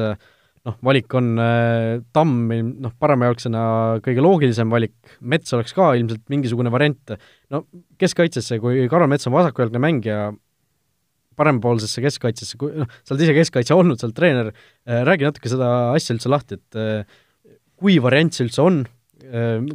[0.64, 2.52] noh, valik on äh, Tamm,
[2.84, 3.64] noh, paremajalgsena
[4.04, 7.14] kõige loogilisem valik, Mets oleks ka ilmselt mingisugune variant,
[7.52, 7.64] no
[8.00, 10.32] keskkaitsesse, kui Karol Mets on vasakujalgne mängija,
[11.38, 15.50] parempoolsesse keskkaitsesse, kui noh, sa oled ise keskkaitse olnud, sa oled treener äh,, räägi natuke
[15.52, 18.84] seda asja üldse lahti, et äh, kui variant see üldse on,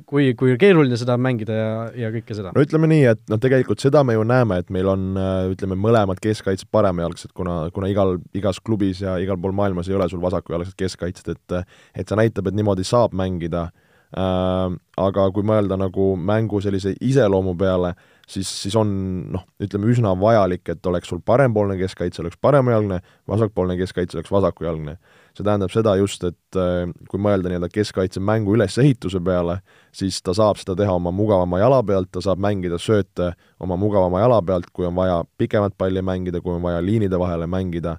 [0.09, 1.71] kui, kui keeruline seda on mängida ja,
[2.05, 2.53] ja kõike seda?
[2.55, 5.77] no ütleme nii, et noh, tegelikult seda me ju näeme, et meil on äh, ütleme,
[5.79, 10.23] mõlemad keskkaitsjad paremajalgsed, kuna, kuna igal, igas klubis ja igal pool maailmas ei ole sul
[10.23, 16.11] vasakujalgsed keskkaitsjad, et et see näitab, et niimoodi saab mängida äh,, aga kui mõelda nagu
[16.17, 17.93] mängu sellise iseloomu peale,
[18.27, 18.91] siis, siis on
[19.33, 24.99] noh, ütleme üsna vajalik, et oleks sul parempoolne keskkaitse oleks paremajalgne, vasakpoolne keskkaitse oleks vasakujalgne
[25.37, 29.59] see tähendab seda just, et äh, kui mõelda nii-öelda keskkaitse mängu ülesehituse peale,
[29.95, 34.23] siis ta saab seda teha oma mugavama jala pealt, ta saab mängida sööte oma mugavama
[34.23, 37.97] jala pealt, kui on vaja pikemat palli mängida, kui on vaja liinide vahele mängida,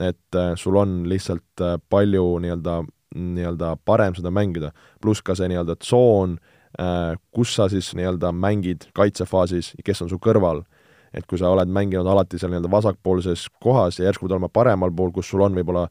[0.00, 2.82] et äh, sul on lihtsalt äh, palju nii-öelda,
[3.14, 4.72] nii-öelda parem seda mängida.
[5.00, 6.38] pluss ka see nii-öelda tsoon,
[7.36, 10.62] kus sa siis nii-öelda mängid kaitsefaasis, kes on su kõrval
[11.12, 14.92] et kui sa oled mänginud alati seal nii-öelda vasakpoolses kohas ja järsku pead olema paremal
[14.96, 15.86] pool, kus sul on võib-olla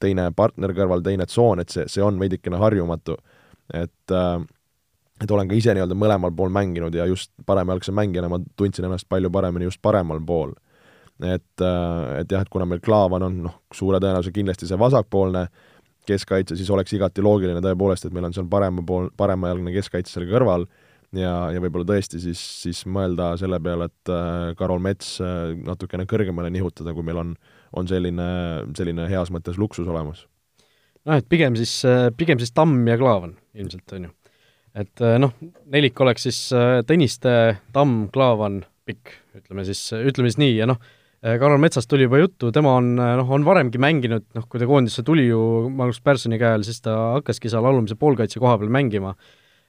[0.00, 3.16] teine partner kõrval, teine tsoon, et see, see on veidikene harjumatu.
[3.72, 4.44] et äh,
[5.22, 9.08] et olen ka ise nii-öelda mõlemal pool mänginud ja just paremjalgse mängijana ma tundsin ennast
[9.08, 10.52] palju paremini just paremal pool.
[11.22, 15.46] et, äh, et jah, et kuna meil Klaavan on noh, suure tõenäosusega kindlasti see vasakpoolne
[16.08, 20.26] keskkaitse, siis oleks igati loogiline tõepoolest, et meil on seal parema pool, paremajalgne keskkaitse seal
[20.28, 20.66] kõrval
[21.14, 25.20] ja, ja võib-olla tõesti siis, siis mõelda selle peale, et äh, Karol Mets
[25.62, 28.26] natukene kõrgemale nihutada, kui meil on äh, on selline,
[28.76, 30.26] selline heas mõttes luksus olemas.
[31.04, 31.80] noh, et pigem siis,
[32.16, 34.12] pigem siis Tamm ja Klaavan ilmselt, on ju.
[34.84, 35.34] et noh,
[35.70, 36.40] nelik oleks siis
[36.88, 40.80] Tõniste, Tamm, Klaavan, Pikk, ütleme siis, ütleme siis nii ja noh,
[41.24, 45.04] Karol Metsast tuli juba juttu, tema on noh, on varemgi mänginud, noh, kui ta koondisse
[45.06, 49.14] tuli ju Magnus Pärssoni käe all, siis ta hakkaski seal alumise poolkaitse koha peal mängima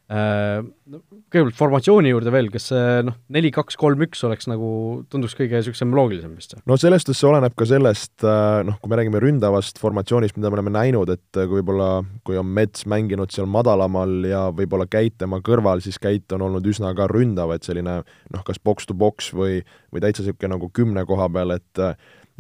[0.06, 4.68] kõigepealt formatsiooni juurde veel, kas see noh, neli, kaks, kolm, üks oleks nagu,
[5.10, 6.54] tunduks kõige niisugusem loogilisem vist?
[6.70, 10.52] no selles suhtes see oleneb ka sellest, äh, noh, kui me räägime ründavast formatsioonist, mida
[10.54, 11.90] me oleme näinud, et kui võib-olla,
[12.28, 16.70] kui on Mets mänginud seal madalamal ja võib-olla Käit tema kõrval, siis Käit on olnud
[16.70, 20.70] üsna ka ründav, et selline noh, kas box to box või, või täitsa niisugune nagu
[20.70, 21.86] kümne koha peal, et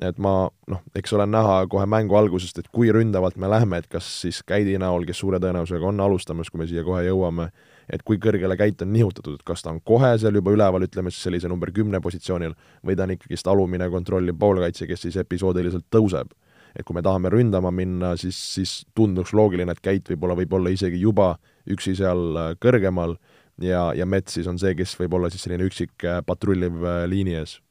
[0.03, 0.33] et ma
[0.67, 4.41] noh, eks ole näha kohe mängu algusest, et kui ründavalt me lähme, et kas siis
[4.47, 7.47] Käidi näol, kes suure tõenäosusega on alustamas, kui me siia kohe jõuame,
[7.91, 11.13] et kui kõrgele Käit on nihutatud, et kas ta on kohe seal juba üleval, ütleme
[11.13, 15.87] siis sellise number kümne positsioonil, või ta on ikkagist alumine kontrolliv poolkaitse, kes siis episoodiliselt
[15.93, 16.35] tõuseb.
[16.75, 20.69] et kui me tahame ründama minna, siis, siis tunduks loogiline, et Käit võib-olla, võib olla
[20.69, 21.37] isegi juba
[21.71, 23.15] üksi seal äh, kõrgemal
[23.63, 27.05] ja, ja Mets siis on see, kes võib olla siis selline üksik äh, patrulliv äh,
[27.07, 27.61] liini ees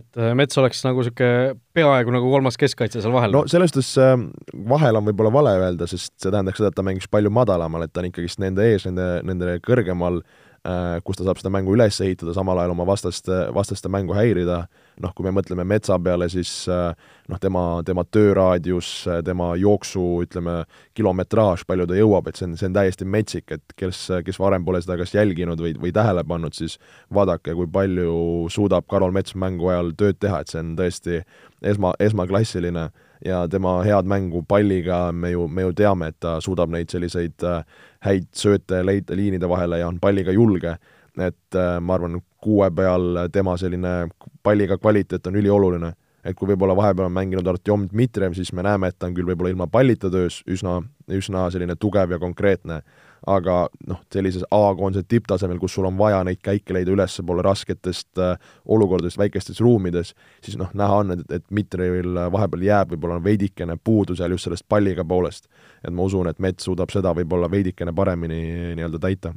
[0.00, 3.34] et äh, Mets oleks nagu niisugune peaaegu nagu kolmas keskkaitse seal vahel?
[3.34, 4.16] no selles suhtes äh,
[4.72, 7.94] vahel on võib-olla vale öelda, sest see tähendaks seda, et ta mängiks palju madalamal, et
[7.94, 10.45] ta on ikkagist nende ees, nende, nende kõrgemal Äh,
[11.04, 14.64] kus ta saab seda mängu üles ehitada, samal ajal oma vastaste, vastaste mängu häirida,
[15.02, 16.90] noh, kui me mõtleme Metsa peale, siis äh,
[17.30, 18.90] noh, tema, tema tööraadius,
[19.26, 20.58] tema jooksu, ütleme,
[20.96, 24.66] kilometraaž, palju ta jõuab, et see on, see on täiesti metsik, et kes, kes varem
[24.66, 26.78] pole seda kas jälginud või, või tähele pannud, siis
[27.14, 28.16] vaadake, kui palju
[28.52, 31.20] suudab Karol Mets mängu ajal tööd teha, et see on tõesti
[31.62, 32.88] esma, esmaklassiline
[33.24, 37.44] ja tema head mängu palliga me ju, me ju teame, et ta suudab neid selliseid
[37.44, 37.62] äh,
[38.04, 40.76] häid sööte leida liinide vahele ja on palliga julge,
[41.16, 44.08] et äh, ma arvan, kuue peal tema selline
[44.42, 45.94] palliga kvaliteet on ülioluline.
[46.26, 49.28] et kui võib-olla vahepeal on mänginud Artjom Dmitrijev, siis me näeme, et ta on küll
[49.28, 52.80] võib-olla ilma pallita töös üsna, üsna selline tugev ja konkreetne,
[53.26, 53.56] aga
[53.90, 59.18] noh, sellises A-koondise tipptasemel, kus sul on vaja neid käike leida ülespoole rasketest äh, olukordadest
[59.18, 64.36] väikestes ruumides, siis noh, näha on, et, et Dmitrijevil vahepeal jääb võib-olla veidikene puudu seal
[64.36, 65.50] just sellest palliga poolest.
[65.82, 69.34] et ma usun, et Mets suudab seda võib-olla veidikene paremini nii-öelda täita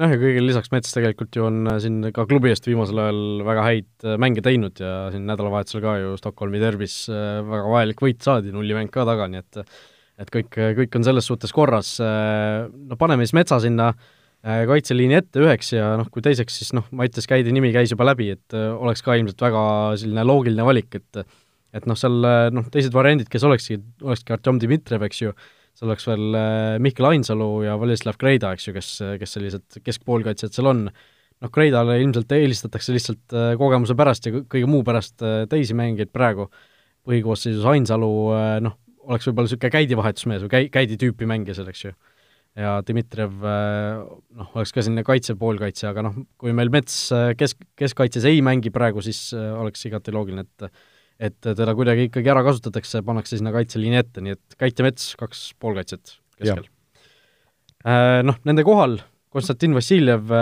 [0.00, 3.22] noh, ja kõigile lisaks Mets tegelikult ju on äh, siin ka klubi eest viimasel ajal
[3.46, 8.04] väga häid äh, mänge teinud ja siin nädalavahetusel ka ju Stockholmi derbis äh, väga vajalik
[8.06, 9.62] võit saadi, nullimäng ka taga, nii et
[10.22, 13.90] et kõik, kõik on selles suhtes korras, no paneme siis Metsa sinna
[14.42, 18.08] äh, kaitseliini ette üheks ja noh, kui teiseks, siis noh, Mattias Käidi nimi käis juba
[18.08, 19.62] läbi, et äh, oleks ka ilmselt väga
[20.00, 21.24] selline loogiline valik, et
[21.72, 22.18] et noh, seal
[22.52, 25.30] noh, teised variandid, kes olekski, olekski Artjom Dmitrijev, eks ju,
[25.78, 28.90] seal oleks veel äh, Mihkel Ainsalu ja Vladislav Kreida, eks ju, kes,
[29.22, 34.84] kes sellised keskpoolkaitsjad seal on, noh, Kreidale ilmselt eelistatakse lihtsalt kogemuse pärast ja kõige muu
[34.84, 36.50] pärast teisi mängijaid praegu,
[37.08, 38.12] põhikoosseisus Ainsalu
[38.66, 38.76] noh,
[39.08, 41.92] oleks võib-olla niisugune käidivahetusmees või käi-, käidi tüüpi mängija seal, eks ju.
[42.58, 44.00] ja Dmitrijev äh,
[44.38, 48.42] noh, oleks ka selline kaitse, poolkaitse, aga noh, kui meil Mets äh, kesk, keskkaitses ei
[48.44, 50.88] mängi praegu, siis äh, oleks igati loogiline, et
[51.22, 55.12] et teda kuidagi ikkagi ära kasutatakse, pannakse sinna kaitseliini ette, nii et Kait ja Mets,
[55.20, 56.64] kaks poolkaitset keskel.
[58.26, 58.96] Noh, nende kohal
[59.30, 60.32] Konstantin Vassiljev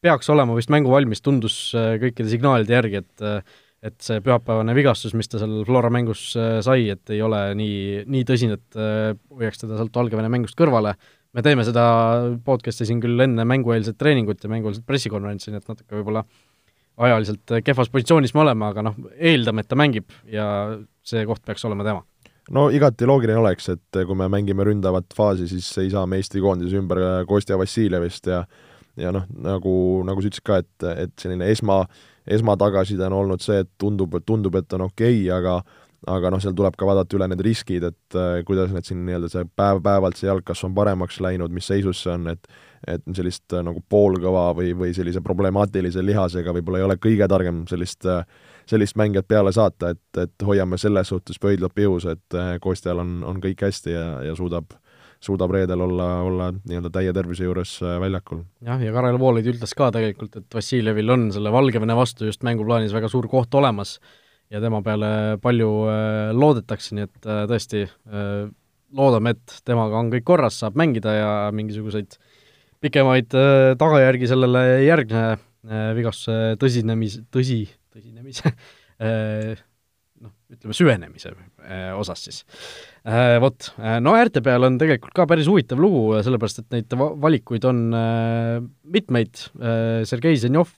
[0.00, 3.26] peaks olema vist mänguvalmis, tundus kõikide signaalide järgi, et
[3.80, 8.04] et see pühapäevane vigastus, mis ta seal Flora mängus äh, sai, et ei ole nii,
[8.10, 10.94] nii tõsine, et äh, hoiaks teda sealt Valgevene mängust kõrvale,
[11.32, 11.84] me teeme seda
[12.44, 16.24] podcast'i siin küll enne mängueelset treeningut ja mängueelset pressikonverentsi, nii et natuke võib-olla
[17.00, 20.46] ajaliselt kehvas positsioonis me oleme, aga noh, eeldame, et ta mängib ja
[21.06, 22.04] see koht peaks olema tema.
[22.50, 26.42] No igati loogiline oleks, et kui me mängime ründavat faasi, siis ei saa me Eesti
[26.42, 28.42] koondise ümber Kostja Vassiljevist ja
[29.00, 29.74] ja noh, nagu,
[30.06, 31.82] nagu sa ütlesid ka, et, et selline esma,
[32.26, 35.60] esmatagasiside on olnud see, et tundub, tundub, et on okei okay,, aga
[36.08, 39.28] aga noh, seal tuleb ka vaadata üle need riskid, et äh, kuidas need siin nii-öelda
[39.28, 42.52] see päev-päevalt see jalg kas on paremaks läinud, mis seisus see on, et
[42.88, 47.66] et sellist äh, nagu poolkõva või, või sellise problemaatilise lihasega võib-olla ei ole kõige targem
[47.68, 48.24] sellist äh,
[48.70, 53.18] sellist mängijat peale saata, et, et hoiame selles suhtes pöidlad pihus, et äh, Kostjal on,
[53.26, 54.72] on kõik hästi ja, ja suudab
[55.24, 58.42] suudab reedel olla, olla nii-öelda täie tervise juures äh, väljakul.
[58.64, 62.94] jah, ja Karel Voolaid ütles ka tegelikult, et Vassiljevil on selle Valgevene vastu just mänguplaanis
[62.96, 63.98] väga suur koht olemas
[64.50, 67.84] ja tema peale palju äh, loodetakse, nii et äh, tõesti
[68.96, 72.16] loodame, et temaga on kõik korras, saab mängida ja mingisuguseid
[72.82, 73.28] pikemaid
[73.78, 75.22] tagajärgi sellele ei järgne
[75.94, 77.60] vigastuse tõsinemis, tõsi,
[77.92, 78.50] tõsinemise
[80.60, 82.42] ütleme süvenemise äh, osas siis.
[83.08, 86.96] Äh, vot, äh, no äärte peal on tegelikult ka päris huvitav lugu, sellepärast et neid
[87.00, 87.86] va-, valikuid on
[88.92, 89.46] mitmeid,
[90.08, 90.74] Sergei Zenjov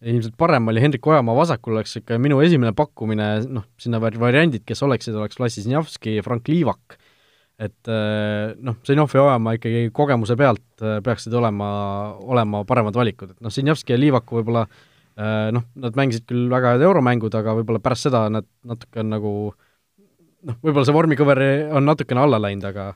[0.00, 4.80] ilmselt parem oli Hendrik Ojamaa vasakul, oleks ikka minu esimene pakkumine, noh, sinna variandid, kes
[4.86, 6.96] oleksid, oleks Vlassi Zenjavski ja Frank Liivak.
[7.60, 7.90] et
[8.64, 11.68] noh, Zenjov ja Ojamaa ikkagi kogemuse pealt peaksid olema,
[12.24, 14.89] olema paremad valikud, et noh, Zenjavski ja Liivaku võib-olla Äh,
[15.20, 19.32] noh, nad mängisid küll väga head euromängud, aga võib-olla pärast seda nad natuke on nagu
[19.50, 21.42] noh, võib-olla see vormikõver
[21.76, 22.92] on natukene alla läinud, aga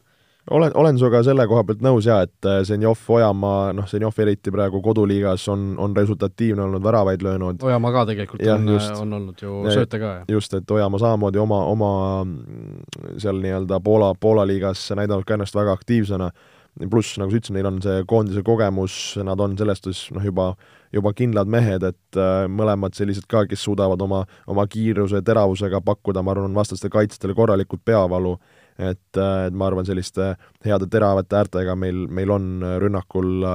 [0.51, 4.53] olen, olen sinuga selle koha pealt nõus jaa, et äh, Zenjov, Ojamaa, noh, Zenjov eriti
[4.53, 7.63] praegu koduliigas on, on resultatiivne olnud, väravaid löönud.
[7.65, 8.69] Ojamaa ka tegelikult ja, on,
[9.01, 11.93] on olnud ju sööte ka, just, et Ojamaa samamoodi oma, oma
[12.27, 16.31] mm, seal nii-öelda Poola, Poola liigas näidanud ka ennast väga aktiivsena,
[16.91, 20.53] pluss, nagu sa ütlesid, neil on see koondise kogemus, nad on selles suhtes noh, juba
[20.95, 26.23] juba kindlad mehed, et äh, mõlemad sellised ka, kes suudavad oma, oma kiiruse, teravusega pakkuda,
[26.23, 28.37] ma arvan, vastaste kaitsjatele korralikult peavalu,
[28.79, 30.35] et, et ma arvan, selliste
[30.67, 32.51] heade teravate äärtega meil, meil on
[32.83, 33.47] rünnakul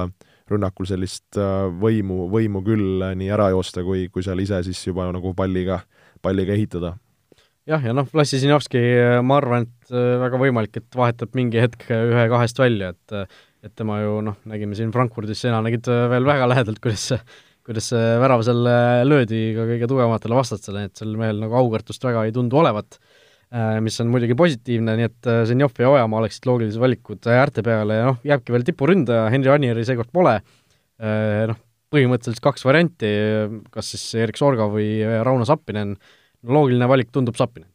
[0.50, 1.38] rünnakul sellist
[1.78, 5.78] võimu, võimu küll nii ära joosta, kui, kui seal ise siis juba nagu palliga,
[6.24, 6.96] palliga ehitada.
[7.68, 8.80] Jah, ja noh, Vlasisinjovski,
[9.22, 13.72] ma arvan, et äh, väga võimalik, et vahetab mingi hetk ühe-kahest välja, et äh, et
[13.76, 17.18] tema ju noh, nägime siin Frankfurdis, sina nägid äh, veel väga lähedalt, kuidas see,
[17.66, 18.60] kuidas see värav seal
[19.06, 22.98] löödi ka kõige tugevamatele vastastele, et sel mehel nagu aukartust väga ei tundu olevat,
[23.82, 28.04] mis on muidugi positiivne, nii et Zenjov ja Ojamaa oleksid loogilised valikud äärte peale ja
[28.12, 30.36] noh, jääbki veel tipuründaja, Henri Anieri seekord pole,
[31.50, 31.58] noh,
[31.90, 33.10] põhimõtteliselt kaks varianti,
[33.74, 35.96] kas siis Erik Sorga või Rauno Sappinen,
[36.46, 37.69] loogiline valik tundub Sapinen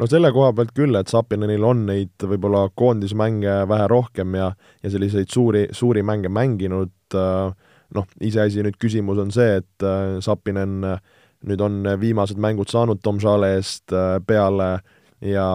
[0.00, 4.50] no selle koha pealt küll, et Sapinenil on neid võib-olla koondismänge vähe rohkem ja,
[4.82, 7.50] ja selliseid suuri, suuri mänge mänginud, äh,
[7.96, 10.80] noh, iseasi nüüd küsimus on see, et äh, Sapinen
[11.46, 14.70] nüüd on viimased mängud saanud Tom Šale eest äh, peale
[15.24, 15.48] ja,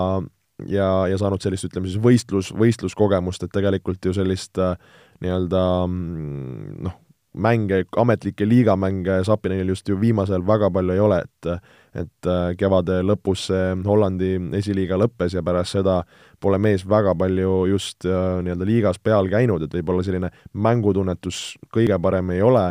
[0.66, 4.62] ja, ja saanud sellist, ütleme siis võistlus, võistluskogemust, et tegelikult ju sellist
[5.22, 7.00] nii-öelda mm, noh,
[7.34, 11.62] mänge, ametlikke liigamänge Sapinenil just ju viimasel väga palju ei ole, et
[11.92, 15.98] et äh, kevade lõpus see Hollandi esiliiga lõppes ja pärast seda
[16.40, 21.98] pole mees väga palju just äh, nii-öelda liigas peal käinud, et võib-olla selline mängutunnetus kõige
[22.00, 22.70] parem ei ole,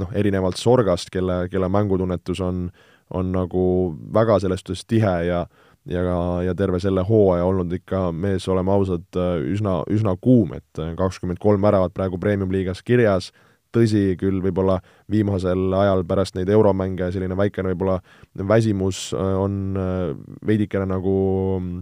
[0.00, 2.70] noh, erinevalt Sorgast, kelle, kelle mängutunnetus on,
[3.12, 3.66] on nagu
[4.14, 5.44] väga selles suhtes tihe ja
[5.84, 6.02] ja,
[6.46, 11.42] ja terve selle hooaja olnud ikka mees, oleme ausad, äh, üsna, üsna kuum, et kakskümmend
[11.42, 13.32] kolm väravat praegu Premium-liigas kirjas,
[13.74, 14.78] tõsi, küll võib-olla
[15.10, 18.00] viimasel ajal pärast neid euromänge selline väikene võib-olla
[18.48, 20.12] väsimus äh, on äh,
[20.46, 21.16] veidikene nagu
[21.60, 21.80] mm,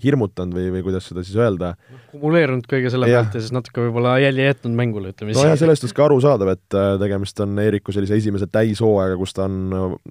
[0.00, 1.74] hirmutanud või, või kuidas seda siis öelda.
[2.12, 5.42] kumuleerunud kõige selle pealt ja siis natuke võib-olla jälje jätnud mängule, ütleme siis.
[5.42, 9.48] nojah, sellest on ka arusaadav, et äh, tegemist on Eeriku sellise esimese täishooaega, kus ta
[9.48, 9.58] on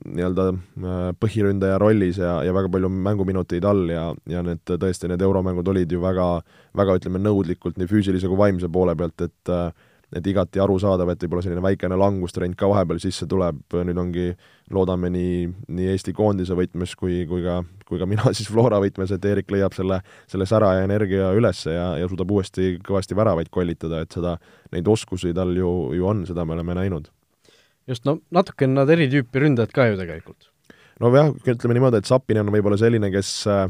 [0.03, 0.49] nii-öelda
[1.21, 5.95] põhiründaja rollis ja, ja väga palju mänguminuteid all ja, ja need tõesti, need euromängud olid
[5.95, 6.27] ju väga,
[6.77, 11.23] väga ütleme, nõudlikult nii füüsilise kui vaimse poole pealt, et äh, et igati arusaadav, et
[11.23, 14.27] võib-olla selline väikene langustrend ka vahepeal sisse tuleb, nüüd ongi,
[14.73, 17.59] loodame nii, nii Eesti koondise võtmes kui, kui ka,
[17.89, 19.99] kui ka mina siis Flora võtmes, et Eerik leiab selle,
[20.29, 24.37] selle sära ja energia üles ja, ja suudab uuesti kõvasti väravaid kollitada, et seda,
[24.75, 27.09] neid oskusi tal ju, ju on, seda me oleme näinud.
[27.87, 30.51] just, no natuke on nad eri tüüpi ründajad ka ju tegelikult.
[31.01, 33.65] nojah, ütleme niimoodi, et Sapinen on võib-olla selline, kes äh,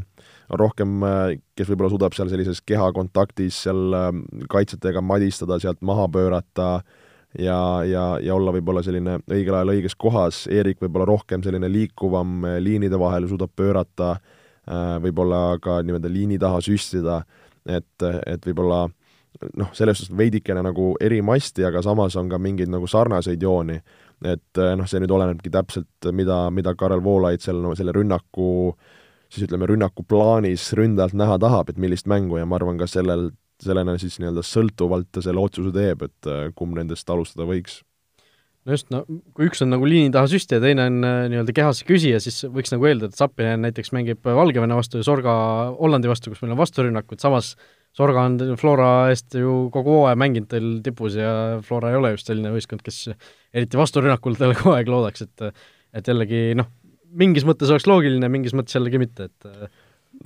[0.52, 4.10] on rohkem, äh, kes võib-olla suudab seal sellises kehakontaktis seal äh,
[4.50, 6.68] kaitsjatega madistada, sealt maha pöörata
[7.38, 12.42] ja, ja, ja olla võib-olla selline õigel ajal õiges kohas, Eerik võib-olla rohkem selline liikuvam,
[12.48, 14.16] äh, liinide vahel suudab pöörata,
[14.64, 17.18] võib-olla ka nii-öelda liini taha süstida,
[17.68, 18.86] et, et võib-olla
[19.60, 23.76] noh, selles suhtes veidikene nagu eri masti, aga samas on ka mingeid nagu sarnaseid jooni.
[24.24, 29.03] et noh, see nüüd olenebki täpselt, mida, mida Karel Voolaid seal no, selle rünnaku äh,
[29.34, 33.30] siis ütleme, rünnakuplaanis ründajalt näha tahab, et millist mängu ja ma arvan, ka sellel,
[33.62, 37.82] sellena siis nii-öelda sõltuvalt ta selle otsuse teeb, et äh, kumb nendest alustada võiks.
[38.64, 39.02] no just, no
[39.36, 42.74] kui üks on nagu liini taha süstija, teine on äh, nii-öelda kehasse küsija, siis võiks
[42.74, 45.34] nagu eeldada, et Zappinen näiteks mängib Valgevene vastu ja Sorga
[45.78, 47.54] Hollandi vastu, kus meil on vasturünnakud, samas
[47.94, 52.26] Sorga on Flora eest ju kogu hooaja mänginud teil tipus ja Flora ei ole just
[52.26, 53.04] selline võistkond, kes
[53.54, 55.50] eriti vasturünnakul talle kogu aeg loodaks, et
[55.94, 56.66] et jällegi noh,
[57.18, 59.70] mingis mõttes oleks loogiline, mingis mõttes jällegi mitte, et äh,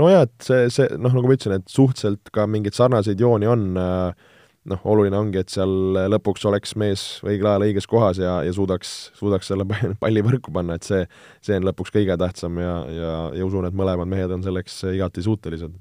[0.01, 3.67] nojah, et see, see noh, nagu ma ütlesin, et suhteliselt ka mingeid sarnaseid jooni on,
[3.81, 8.55] äh, noh, oluline ongi, et seal lõpuks oleks mees õigel ajal õiges kohas ja, ja
[8.55, 9.67] suudaks, suudaks selle
[10.03, 11.05] palli võrku panna, et see,
[11.45, 15.25] see on lõpuks kõige tähtsam ja, ja, ja usun, et mõlemad mehed on selleks igati
[15.25, 15.77] suutelised.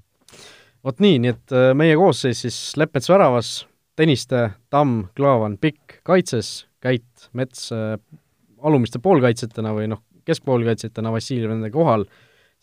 [0.85, 3.57] vot nii, nii et äh, meie koosseis siis Leppmets väravas,
[3.97, 7.71] Tõniste, Tamm, Klaavan, Pikk kaitses, Käit, Mets
[8.61, 12.05] alumiste poolkaitsjatena või noh, keskpoolkaitsjatena Vassiljev nende kohal,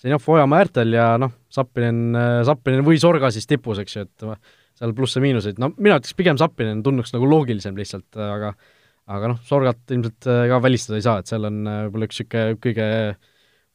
[0.01, 4.25] Zenjov Ojamaa äärtel ja noh, Zappinen, Zappinen või Sorga siis tipus, eks ju, et
[4.75, 8.53] seal plusse-miinuseid, no mina ütleks pigem Zappinen tunduks nagu loogilisem lihtsalt, aga
[9.11, 12.21] aga noh, Sorgat ilmselt äh, ka välistada ei saa, et seal on äh, võib-olla üks
[12.21, 12.89] niisugune kõige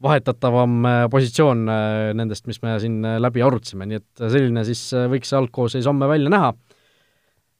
[0.04, 1.64] vahetatavam äh, positsioon
[2.18, 6.32] nendest, mis me siin läbi arutasime, nii et selline siis võiks see algkoosseis homme välja
[6.34, 6.54] näha.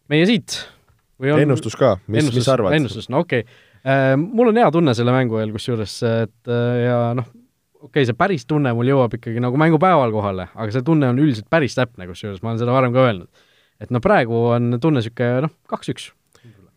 [0.10, 0.62] meie siit?
[1.20, 2.74] On ennustus ka, mis, mis arvad?
[2.78, 3.44] ennustus, no okei.
[3.44, 3.68] okay
[4.20, 7.28] mul on hea tunne selle mängu eel kusjuures, et äh, ja noh,
[7.80, 11.22] okei okay,, see päris tunne mul jõuab ikkagi nagu mängupäeval kohale, aga see tunne on
[11.22, 13.46] üldiselt päris täpne, kusjuures ma olen seda varem ka öelnud.
[13.80, 16.10] et no praegu on tunne niisugune noh, kaks-üks.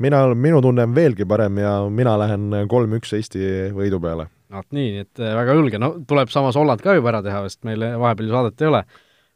[0.03, 4.29] mina, minu tunne on veelgi parem ja mina lähen kolm-üks Eesti võidu peale.
[4.53, 7.43] vot nii, nii et äh, väga julge, no tuleb samas Holland ka juba ära teha,
[7.49, 8.85] sest meil vahepeal ju saadet ei ole.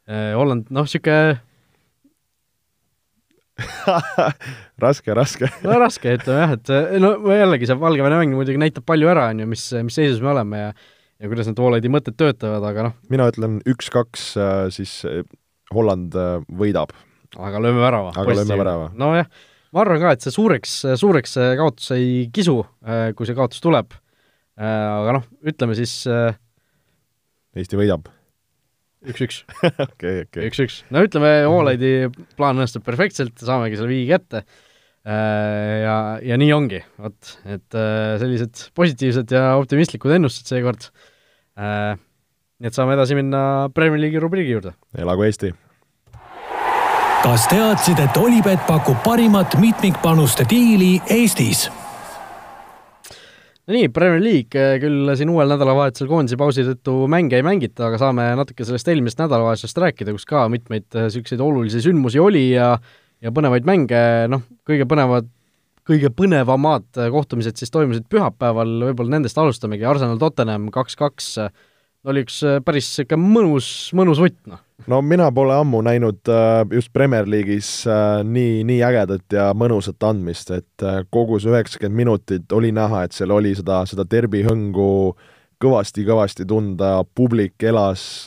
[0.07, 1.41] Holland, noh, niisugune
[4.84, 8.84] raske, raske no raske, ütleme jah, et eh, no jällegi see Valgevene mäng muidugi näitab
[8.88, 10.70] palju ära, on ju, mis, mis seisus me oleme ja
[11.16, 12.96] ja kuidas need Voolaidi mõtted töötavad, aga noh.
[13.12, 15.22] mina ütlen üks-kaks, äh, siis äh,
[15.72, 16.16] Holland
[16.52, 16.92] võidab.
[17.36, 18.12] aga lööme värava.
[18.12, 18.90] aga lööme värava.
[18.96, 19.30] nojah,
[19.72, 22.59] ma arvan ka, et see suureks, suureks see kaotus ei kisu,
[23.16, 23.96] kui see kaotus tuleb.
[24.57, 26.02] aga noh, ütleme siis
[27.57, 28.12] Eesti võidab
[29.12, 29.42] üks-üks.
[29.86, 30.46] okei, okei.
[30.50, 30.80] üks-üks.
[30.94, 31.92] no ütleme, Voolaidi
[32.38, 34.44] plaan õnnestub perfektselt, saamegi selle viigi kätte
[35.07, 37.76] ja, ja nii ongi, vot, et
[38.22, 40.88] sellised positiivsed ja optimistlikud ennustused seekord.
[41.57, 44.74] nii et saame edasi minna Premier League'i rubriigi juurde.
[44.98, 45.54] elagu Eesti!
[47.26, 51.66] kas teadsid, et Olipet pakub parimat mitmikpanuste diili Eestis?
[53.67, 57.99] No nii, Premier League küll siin uuel nädalavahetusel koondise pausi tõttu mänge ei mängita, aga
[58.01, 62.77] saame natuke sellest eelmisest nädalavahetusest rääkida, kus ka mitmeid niisuguseid olulisi sündmusi oli ja
[63.25, 64.01] ja põnevaid mänge,
[64.31, 65.31] noh, kõige põnevad,
[65.89, 71.31] kõige põnevamad kohtumised siis toimusid pühapäeval, võib-olla nendest alustamegi, Arsenal Tottenham kaks-kaks,
[72.07, 74.61] oli üks päris niisugune mõnus, mõnus võtt, noh.
[74.87, 76.29] No mina pole ammu näinud
[76.72, 77.70] just Premier League'is
[78.24, 83.33] nii, nii ägedat ja mõnusat andmist, et kogu see üheksakümmend minutit oli näha, et seal
[83.35, 85.16] oli seda, seda derbi hõngu
[85.62, 88.27] kõvasti-kõvasti tunda, publik elas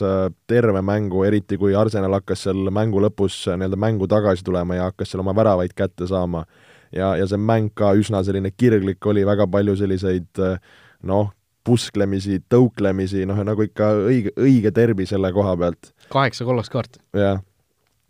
[0.50, 5.12] terve mängu, eriti kui Arsenal hakkas seal mängu lõpus nii-öelda mängu tagasi tulema ja hakkas
[5.12, 6.44] seal oma väravaid kätte saama.
[6.92, 10.42] ja, ja see mäng ka üsna selline kirglik oli, väga palju selliseid
[11.06, 11.30] noh,
[11.70, 15.94] pusklemisi, tõuklemisi, noh, nagu ikka õige, õige derbi selle koha pealt.
[16.10, 17.02] kaheksa kollast kaarti.
[17.14, 17.38] jah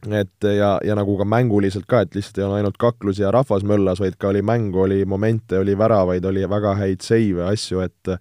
[0.09, 3.67] et ja, ja nagu ka mänguliselt ka, et lihtsalt ei ole ainult kaklus ja rahvas
[3.69, 8.15] möllas, vaid ka oli mängu, oli momente, oli väravaid, oli väga häid seive, asju, et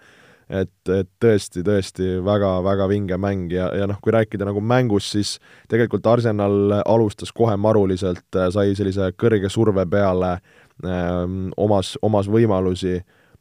[0.49, 5.35] et, et tõesti, tõesti väga-väga vinge mäng ja, ja noh, kui rääkida nagu mängust, siis
[5.69, 11.21] tegelikult Arsenal alustas kohe maruliselt, sai sellise kõrge surve peale äh,,
[11.57, 12.97] omas, omas võimalusi,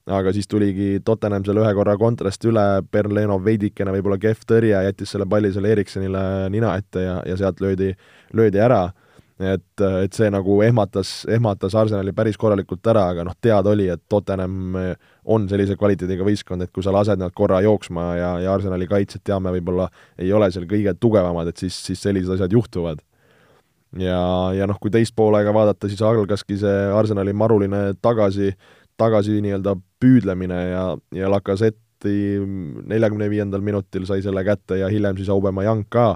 [0.09, 5.13] aga siis tuligi Tottenham selle ühe korra kontrast üle, Berleno veidikene võib-olla kehv tõrje, jättis
[5.15, 6.23] selle palli selle Ericssonile
[6.55, 7.93] nina ette ja, ja sealt löödi,
[8.33, 8.87] löödi ära
[9.39, 14.03] et, et see nagu ehmatas, ehmatas Arsenali päris korralikult ära, aga noh, teada oli, et
[14.11, 14.79] Tottenham
[15.29, 19.23] on sellise kvaliteediga võistkond, et kui sa lased nad korra jooksma ja, ja Arsenali kaitsjad,
[19.31, 19.89] teame, võib-olla
[20.19, 23.05] ei ole seal kõige tugevamad, et siis, siis sellised asjad juhtuvad.
[23.99, 24.21] ja,
[24.57, 28.53] ja noh, kui teist poolega vaadata, siis algaski see Arsenali maruline tagasi,
[28.99, 30.85] tagasi nii-öelda püüdlemine ja,
[31.15, 32.13] ja Lacazette
[32.89, 36.13] neljakümne viiendal minutil sai selle kätte ja hiljem siis Aubameyang ka.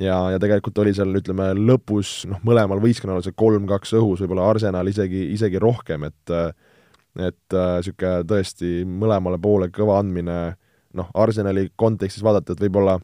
[0.00, 4.90] Ja, ja tegelikult oli seal, ütleme, lõpus noh, mõlemal võistkonnal see kolm-kaks õhus, võib-olla Arsenal
[4.90, 6.32] isegi, isegi rohkem, et
[7.14, 10.38] et niisugune äh, tõesti mõlemale poole kõva andmine,
[10.98, 12.98] noh, Arsenali kontekstis vaadata, et võib-olla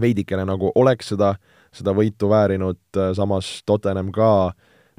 [0.00, 1.36] veidikene nagu oleks seda,
[1.70, 4.52] seda võitu väärinud, äh, samas Tottenham ka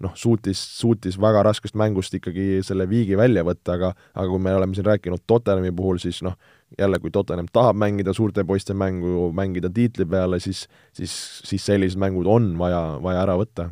[0.04, 4.56] noh, suutis, suutis väga raskest mängust ikkagi selle viigi välja võtta, aga aga kui me
[4.56, 6.38] oleme siin rääkinud Tottenhami puhul, siis noh,
[6.80, 10.66] jälle, kui Tottenham tahab mängida suurte poiste mängu, mängida tiitli peale, siis,
[10.98, 11.14] siis,
[11.46, 13.70] siis sellised mängud on vaja, vaja ära võtta.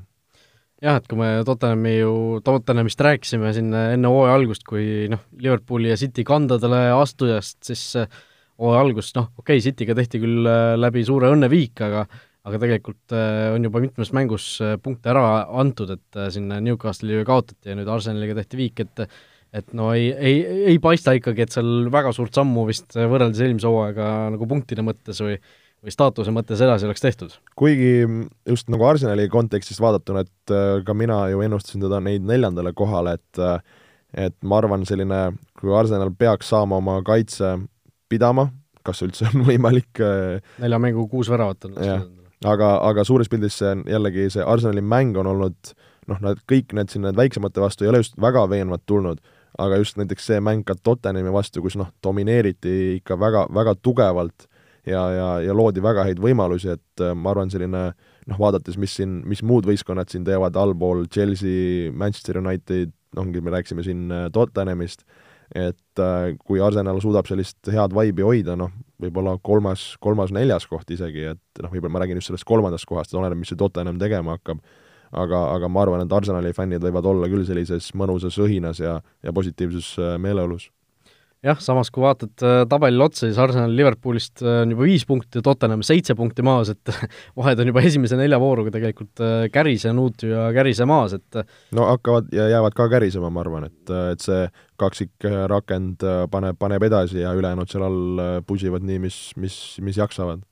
[0.81, 5.91] jah, et kui me Tottenhami ju, Tottenhamist rääkisime siin enne hooaja algust, kui noh, Liverpooli
[5.91, 7.95] ja City kandadele astujast, siis
[8.59, 12.05] hooaja algust, noh, okei okay,, Cityga tehti küll äh, läbi suure õnneviik, aga
[12.47, 15.25] aga tegelikult äh, on juba mitmes mängus äh, punkte ära
[15.61, 19.05] antud, et siin Newcastle'i ju kaotati ja nüüd Arsenaliga tehti viik, et
[19.49, 23.65] et no ei, ei, ei paista ikkagi, et seal väga suurt sammu vist võrreldes eelmise
[23.65, 25.39] hooaega nagu punktide mõttes või
[25.79, 27.35] või staatuse mõttes edasi oleks tehtud.
[27.55, 28.03] kuigi
[28.47, 33.15] just nagu Arsenali kontekstis vaadatuna, et äh, ka mina ju ennustasin teda neid neljandale kohale,
[33.19, 33.59] et äh,
[34.09, 35.19] et ma arvan, selline,
[35.59, 37.53] kui Arsenal peaks saama oma kaitse
[38.09, 38.47] pidama,
[38.83, 41.77] kas üldse on võimalik äh, nelja mängu kuus väravat on
[42.45, 45.73] aga, aga suures pildis see on jällegi, see Arsenali mäng on olnud
[46.09, 49.19] noh, nad kõik need siin, need väiksemate vastu ei ole just väga veenvad tulnud
[49.57, 54.47] aga just näiteks see mäng ka Tottenhami vastu, kus noh, domineeriti ikka väga, väga tugevalt
[54.87, 57.83] ja, ja, ja loodi väga häid võimalusi, et äh, ma arvan, selline
[58.29, 63.55] noh, vaadates, mis siin, mis muud võistkonnad siin teevad allpool, Chelsea, Manchester United, ongi, me
[63.55, 65.05] rääkisime siin äh, Tottenhamist,
[65.55, 71.31] et äh, kui Arsenal suudab sellist head vaibi hoida, noh, võib-olla kolmas, kolmas-neljas koht isegi,
[71.33, 74.37] et noh, võib-olla ma räägin just sellest kolmandast kohast, et oleneb, mis see Tottenham tegema
[74.37, 74.61] hakkab
[75.11, 79.33] aga, aga ma arvan, et Arsenali fännid võivad olla küll sellises mõnusas õhinas ja, ja
[79.35, 80.69] positiivses äh, meeleolus.
[81.45, 85.43] Jah, samas kui vaatad äh, tabelile otsa, siis Arsenal Liverpoolist äh, on juba viis punkti,
[85.45, 86.93] Tottenham seitse punkti maas, et
[87.39, 89.23] vahed on juba esimese nelja vooruga tegelikult
[89.53, 91.39] kärisenud ja kärise maas, et
[91.75, 94.43] no hakkavad ja jäävad ka kärisema, ma arvan, et, et see
[94.79, 100.45] kaksikrakend paneb, paneb edasi ja ülejäänud seal all pusivad nii, mis, mis, mis jaksavad.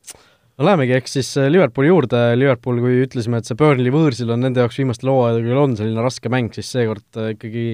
[0.57, 4.41] No lähemegi eks siis äh, Liverpooli juurde, Liverpool, kui ütlesime, et see Burnley võõrsil on
[4.41, 7.65] nende jaoks viimastel hooaegadel on selline raske mäng, siis seekord äh, ikkagi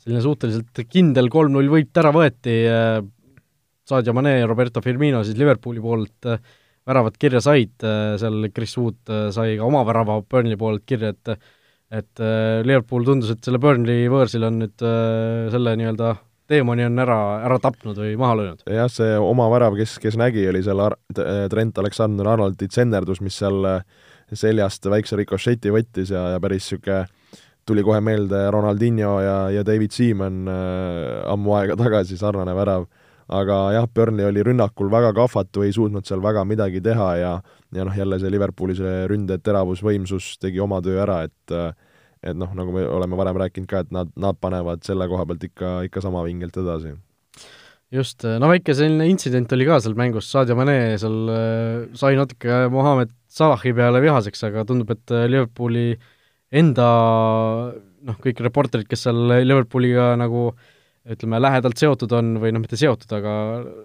[0.00, 2.98] selline suhteliselt kindel kolm-null võit ära võeti, äh,
[3.90, 6.28] Sadio Mane ja Roberto Firmino siis Liverpooli poolt
[6.86, 11.34] väravad kirja said, seal Chris Wood sai ka oma värava Burnley poolelt kirja, et
[11.90, 12.22] et
[12.62, 14.84] Liverpool tundus, et selle Burnley võõrsil on nüüd
[15.50, 16.12] selle nii-öelda
[16.50, 18.64] teemani on ära, ära tapnud või maha löönud.
[18.66, 20.98] jah, see oma värav, kes, kes nägi, oli seal Ar-,
[21.52, 23.82] Trent Alexander-Arnoldi tsenderdus, mis seal äh,
[24.32, 27.06] seljast väikse rikošeti võttis ja, ja päris niisugune
[27.70, 32.88] tuli kohe meelde Ronaldinho ja, ja David Seaman äh, ammu aega tagasi, sarnane värav.
[33.30, 37.34] aga jah, Burnley oli rünnakul väga kahvatu, ei suutnud seal väga midagi teha ja
[37.70, 41.70] ja noh, jälle see Liverpooli see ründe teravusvõimsus tegi oma töö ära, et äh,
[42.20, 45.46] et noh, nagu me oleme varem rääkinud ka, et nad, nad panevad selle koha pealt
[45.46, 46.96] ikka, ikka sama vingelt edasi.
[47.90, 52.66] just, no väike selline intsident oli ka seal mängus, Sadio Mane seal äh, sai natuke
[52.70, 55.94] Mohammed Salahi peale vihaseks, aga tundub, et äh, Liverpooli
[56.50, 56.90] enda
[58.06, 60.50] noh, kõik reporterid, kes seal Liverpooliga nagu
[61.10, 63.34] ütleme, lähedalt seotud on või noh, mitte seotud, aga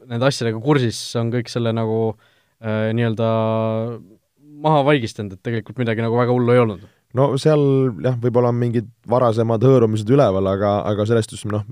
[0.09, 3.29] nende asjadega kursis, on kõik selle nagu äh, nii-öelda
[4.65, 6.85] maha vaigistanud, et tegelikult midagi nagu väga hullu ei olnud.
[7.15, 7.61] No seal
[8.03, 11.63] jah, võib-olla on mingid varasemad hõõrumised üleval, aga, aga selles suhtes noh,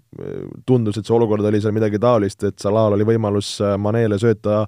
[0.68, 4.64] tundus, et see olukord oli seal midagi taolist, et Salal oli võimalus äh, Manele sööta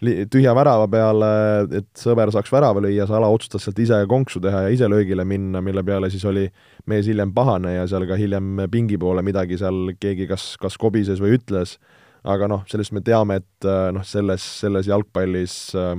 [0.00, 1.30] tühja värava peale,
[1.76, 5.60] et sõber saaks värava lüüa, Sala otsustas sealt ise konksu teha ja ise löögile minna,
[5.64, 6.46] mille peale siis oli
[6.88, 11.20] mees hiljem pahane ja seal ka hiljem pingi poole midagi seal keegi kas, kas kobises
[11.20, 11.76] või ütles,
[12.24, 15.94] aga noh, sellest me teame, et äh, noh, selles, selles jalgpallis äh,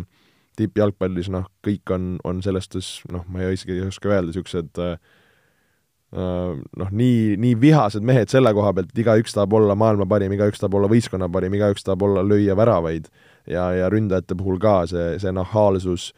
[0.58, 4.82] tippjalgpallis noh, kõik on, on selles suhtes noh, ma ei isegi ei oska öelda, niisugused
[4.82, 4.98] äh,
[6.12, 10.76] noh, nii, nii vihased mehed selle koha pealt, igaüks tahab olla maailma parim, igaüks tahab
[10.80, 13.08] olla võistkonna parim, igaüks tahab olla, lüüa väravaid
[13.48, 16.10] ja, ja ründajate puhul ka see, see nahaalsus,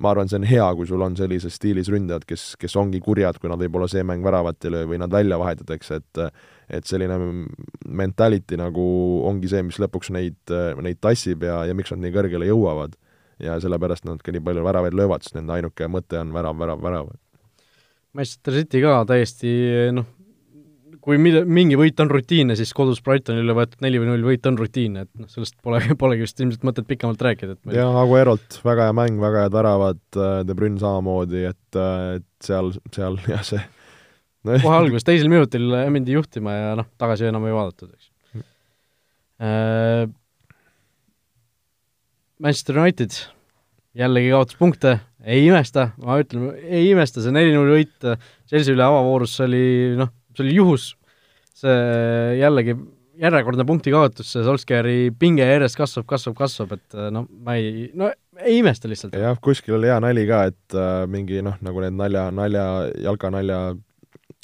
[0.00, 3.36] ma arvan, see on hea, kui sul on sellises stiilis ründajad, kes, kes ongi kurjad,
[3.42, 6.26] kui nad võib-olla see mäng väravat ei löö või nad välja vahetatakse, et
[6.72, 7.18] et selline
[7.84, 8.82] mentality nagu
[9.28, 10.38] ongi see, mis lõpuks neid,
[10.80, 12.94] neid tassib ja, ja miks nad nii kõrgele jõuavad
[13.42, 16.80] ja sellepärast nad ka nii palju väravaid löövad, sest nende ainuke mõte on värav, värav,
[16.80, 17.12] värav.
[18.16, 19.52] Manchester City ka täiesti
[19.96, 20.08] noh,
[21.02, 24.58] kui mida, mingi võit on rutiinne, siis kodus Brightonile võetud neli või null võit on
[24.58, 27.78] rutiinne, et noh, sellest pole, polegi vist ilmselt mõtet pikemalt rääkida, et meil...
[27.80, 32.46] jah, Aguerolt väga hea mäng, väga head väravad, äh, De Bruyne samamoodi, et, äh, et
[32.46, 33.60] seal, seal jah, see
[34.46, 38.48] no, kohe alguses, teisel minutil mindi juhtima ja noh, tagasi enam ei vaadatud, eks mm.
[39.48, 40.02] äh,
[42.42, 43.24] Manchester United
[43.98, 48.08] jällegi kaotas punkte, ei imesta, ma ütlen, ei imesta, see neli-null võit
[48.50, 49.62] Chelsea üle avavoorus oli
[49.98, 50.88] noh, see oli juhus,
[51.62, 51.78] see
[52.40, 52.76] jällegi
[53.22, 58.10] järjekordne punkti kaotus, see Solskjaeri pinge järjest kasvab, kasvab, kasvab, et no ma ei, no
[58.40, 59.16] ei imesta lihtsalt.
[59.18, 62.66] jah, kuskil oli hea nali ka, et äh, mingi noh, nagu need nalja, nalja,
[63.04, 63.60] jalkanalja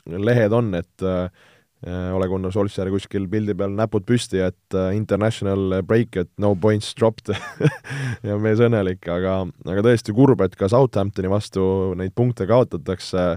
[0.09, 1.48] lehed on, et äh,
[1.87, 6.57] Äh, Ole Gunnar Solskjaer kuskil pildi peal näpud püsti, et uh, international break, et no
[6.59, 7.31] points dropped
[8.27, 11.63] ja mees õnnelik, aga, aga tõesti kurb, et ka Southamptoni vastu
[11.99, 13.29] neid punkte kaotatakse,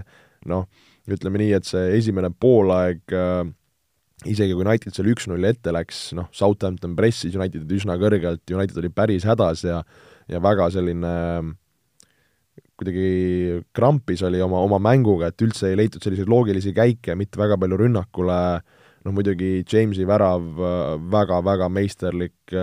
[0.50, 0.66] noh,
[1.06, 3.44] ütleme nii, et see esimene poolaeg uh,
[4.26, 8.90] isegi kui United seal üks-null ette läks, noh, Southampton pressis Unitedit üsna kõrgelt, United oli
[8.90, 9.84] päris hädas ja
[10.30, 11.48] ja väga selline äh,
[12.82, 17.58] kuidagi krampis oli oma, oma mänguga, et üldse ei leitud selliseid loogilisi käike, mitte väga
[17.60, 18.38] palju rünnakule,
[19.02, 20.44] noh muidugi Jamesi värav
[21.12, 22.54] väga-väga meisterlik,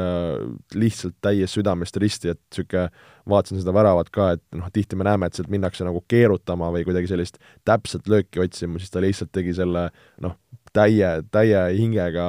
[0.76, 2.90] lihtsalt täies südamest risti, et niisugune,
[3.30, 6.86] vaatasin seda väravat ka, et noh, tihti me näeme, et sealt minnakse nagu keerutama või
[6.88, 9.90] kuidagi sellist täpset lööki otsima, siis ta lihtsalt tegi selle
[10.24, 10.38] noh,
[10.76, 12.26] täie, täie hingega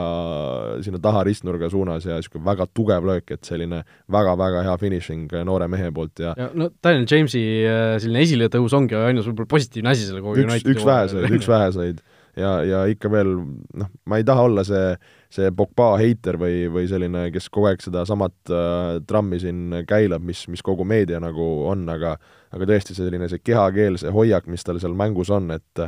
[0.85, 3.83] sinna taha ristnurga suunas ja niisugune väga tugev löök, et selline
[4.13, 8.99] väga-väga hea finišing noore mehe poolt ja, ja no Daniel Jamesi äh, selline esiletõus ongi
[8.99, 12.03] ainus võib-olla positiivne asi selle kogu üks, üks väheseid, üks väheseid.
[12.41, 14.95] ja, ja ikka veel noh, ma ei taha olla see,
[15.33, 20.47] see Pogba heiter või, või selline, kes kogu aeg sedasamat äh, trammi siin käilab, mis,
[20.53, 22.17] mis kogu meedia nagu on, aga
[22.51, 25.85] aga tõesti selline see kehakeel, see hoiak, mis tal seal mängus on, et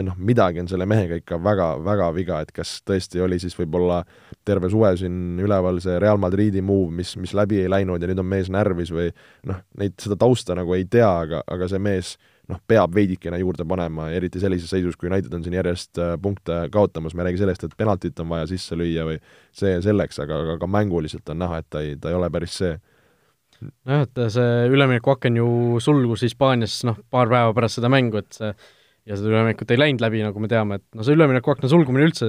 [0.00, 4.02] noh, midagi on selle mehega ikka väga, väga viga, et kas tõesti oli siis võib-olla
[4.46, 8.22] terve suve siin üleval see Real Madridi move, mis, mis läbi ei läinud ja nüüd
[8.22, 9.10] on mees närvis või
[9.48, 12.14] noh, neid, seda tausta nagu ei tea, aga, aga see mees
[12.50, 16.64] noh, peab veidikene juurde panema, eriti sellises seisus, kui United on siin järjest äh, punkte
[16.72, 19.20] kaotamas, me ei räägi sellest, et penaltit on vaja sisse lüüa või
[19.56, 22.58] see selleks, aga, aga ka mänguliselt on näha, et ta ei, ta ei ole päris
[22.62, 22.74] see.
[23.62, 25.48] Nojah, et see üleminekuaken ju
[25.84, 28.50] sulgus Hispaanias noh, paar päeva pärast seda mängu, et see
[29.08, 32.28] ja seda üleminekut ei läinud läbi, nagu me teame, et no see üleminekuakna sulgumine üldse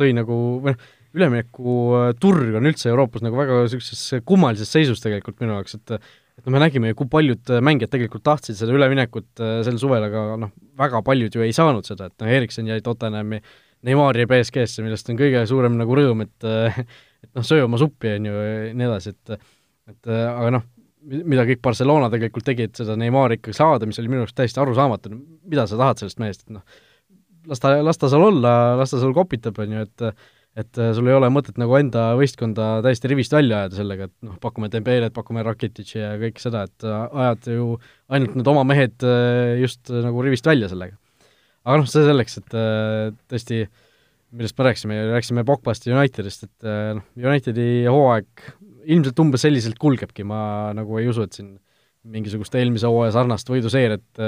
[0.00, 5.56] tõi nagu, või noh, üleminekuturg on üldse Euroopas nagu väga niisuguses kummalises seisus tegelikult minu
[5.56, 5.96] jaoks, et
[6.40, 10.38] et noh, me nägime ju, kui paljud mängijad tegelikult tahtsid seda üleminekut sel suvel, aga
[10.40, 13.42] noh, väga paljud ju ei saanud seda, et noh, Erikson jäi Tottenhami,
[13.86, 16.48] Neimar jäi BSG-sse, millest on kõige suurem nagu rõõm, et
[17.24, 19.38] et noh, söö oma suppi, on ju, ja nii edasi, et
[19.90, 20.66] et aga noh,
[21.00, 24.60] mida kõik Barcelona tegelikult tegi, et seda Neimari ikkagi saada, mis oli minu arust täiesti
[24.62, 25.12] arusaamatu,
[25.50, 26.82] mida sa tahad sellest mehest, et noh,
[27.50, 30.12] las ta, las ta seal olla, las ta seal kopitab, on ju, et
[30.58, 34.34] et sul ei ole mõtet nagu enda võistkonda täiesti rivist välja ajada sellega, et noh,
[34.42, 37.68] pakume Dembelet, pakume Rakititši ja kõike seda, et ajad ju
[38.10, 39.06] ainult need oma mehed
[39.62, 40.98] just nagu rivist välja sellega.
[41.62, 42.58] aga noh, see selleks, et
[43.30, 43.60] tõesti,
[44.34, 48.50] millest me rääkisime, rääkisime Pogbast ja Unitedist, et noh, Unitedi hooaeg
[48.84, 51.54] ilmselt umbes selliselt kulgebki, ma nagu ei usu, et siin
[52.10, 54.20] mingisugust eelmise hooaja sarnast võiduseeriat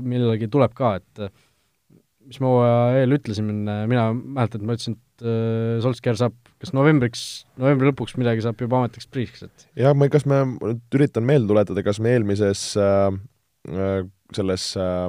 [0.00, 1.28] millalgi tuleb ka, et
[2.28, 3.52] mis ma hooaja eel ütlesin,
[3.88, 7.22] mina mäletan, et ma ütlesin, et äh, Solskjaer saab kas novembriks,
[7.60, 9.68] novembri lõpuks midagi saab juba ametiks priiks, et.
[9.78, 10.42] Jah, ma, kas me,
[10.94, 13.08] üritan meelde tuletada, kas me eelmises äh,
[13.72, 14.06] äh
[14.36, 15.08] selles äh,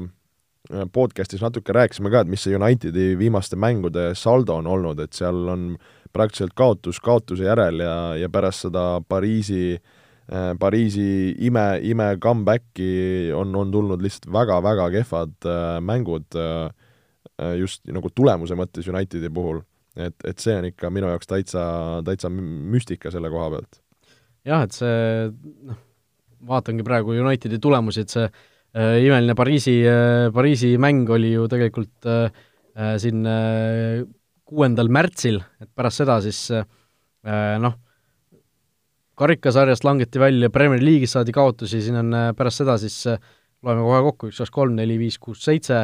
[0.96, 5.42] podcastis natuke rääkisime ka, et mis see Unitedi viimaste mängude saldo on olnud, et seal
[5.52, 5.74] on
[6.14, 13.56] praktiliselt kaotus kaotuse järel ja, ja pärast seda Pariisi äh, Pariisi ime, ime comeback'i on,
[13.56, 16.70] on tulnud lihtsalt väga-väga kehvad äh, mängud äh,
[17.40, 19.62] Äh, just nagu tulemuse mõttes Unitedi puhul.
[20.00, 21.62] et, et see on ikka minu jaoks täitsa,
[22.08, 23.80] täitsa müstika selle koha pealt.
[24.48, 25.30] jah, et see
[25.68, 25.80] noh,
[26.48, 32.08] vaatangi praegu Unitedi tulemusi, et see äh, imeline Pariisi äh,, Pariisi mäng oli ju tegelikult
[32.08, 32.30] äh,
[32.76, 33.24] äh siin
[34.50, 36.66] kuuendal märtsil, et pärast seda siis äh,
[37.62, 37.76] noh,
[39.20, 43.20] karikasarjast langeti välja, Premier League'is saadi kaotusi, siin on äh, pärast seda siis äh,
[43.66, 45.84] loeme kohe kokku, üks, kaks, kolm, neli, viis, kuus, seitse,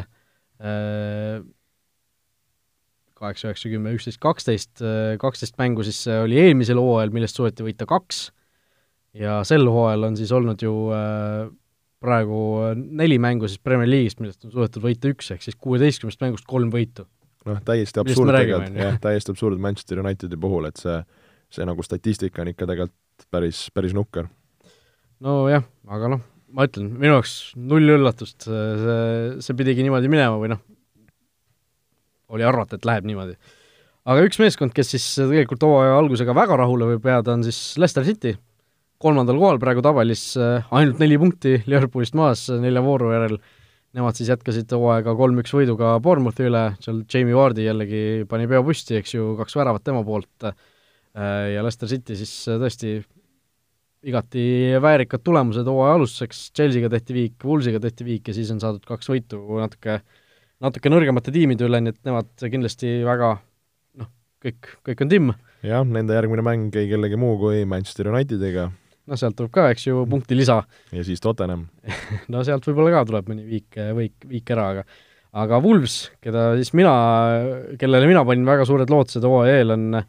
[3.20, 4.84] kaheksa, üheksa, kümme, üksteist, kaksteist,
[5.20, 8.22] kaksteist mängu siis oli eelmisel hooajal, millest suudeti võita kaks,
[9.20, 10.72] ja sel hooajal on siis olnud ju
[12.06, 12.40] praegu
[12.76, 16.72] neli mängu siis Premier League'ist, millest on suudetud võita üks, ehk siis kuueteistkümnest mängust kolm
[16.72, 17.10] võitu.
[17.50, 21.00] Noh, täiesti absurd tegelikult, jah, täiesti absurd Manchester Unitedi puhul, et see,
[21.54, 24.30] see nagu statistika on ikka tegelikult päris, päris nukker.
[25.24, 26.24] nojah, aga noh,
[26.56, 30.64] ma ütlen, minu jaoks null üllatust, see, see pidigi niimoodi minema või noh,
[32.36, 33.38] oli arvata, et läheb niimoodi.
[34.06, 38.06] aga üks meeskond, kes siis tegelikult hooaja algusega väga rahule võib jääda, on siis Leicester
[38.08, 38.36] City,
[39.02, 43.40] kolmandal kohal praegu tabelis, ainult neli punkti Liverpoolist maas nelja vooru järel,
[43.96, 49.00] nemad siis jätkasid hooaega kolm-üks võiduga Bournemouthi üle, seal Jamie Vardi jällegi pani peo püsti,
[49.00, 50.48] eks ju, kaks väravat tema poolt,
[51.16, 52.98] ja Leicester City siis tõesti
[54.06, 54.44] igati
[54.82, 59.10] väärikad tulemused hooaja alustuseks, Chelsea'ga tehti viik, Woolsiga tehti viik ja siis on saadud kaks
[59.10, 60.00] võitu natuke,
[60.62, 63.32] natuke nõrgemate tiimide üle, nii et nemad kindlasti väga
[64.02, 64.12] noh,
[64.46, 65.36] kõik, kõik on timm.
[65.66, 68.70] jah, nende järgmine mäng ei kellegi muu kui Manchester Unitediga.
[69.06, 70.62] No sealt tuleb ka, eks ju, punkti lisa.
[70.96, 71.68] ja siis Tottenham
[72.34, 74.86] no sealt võib-olla ka tuleb mõni viik, võik, viik ära, aga
[75.36, 76.94] aga Wools, keda siis mina,
[77.80, 80.06] kellele mina panin väga suured lootused hooaja eel, on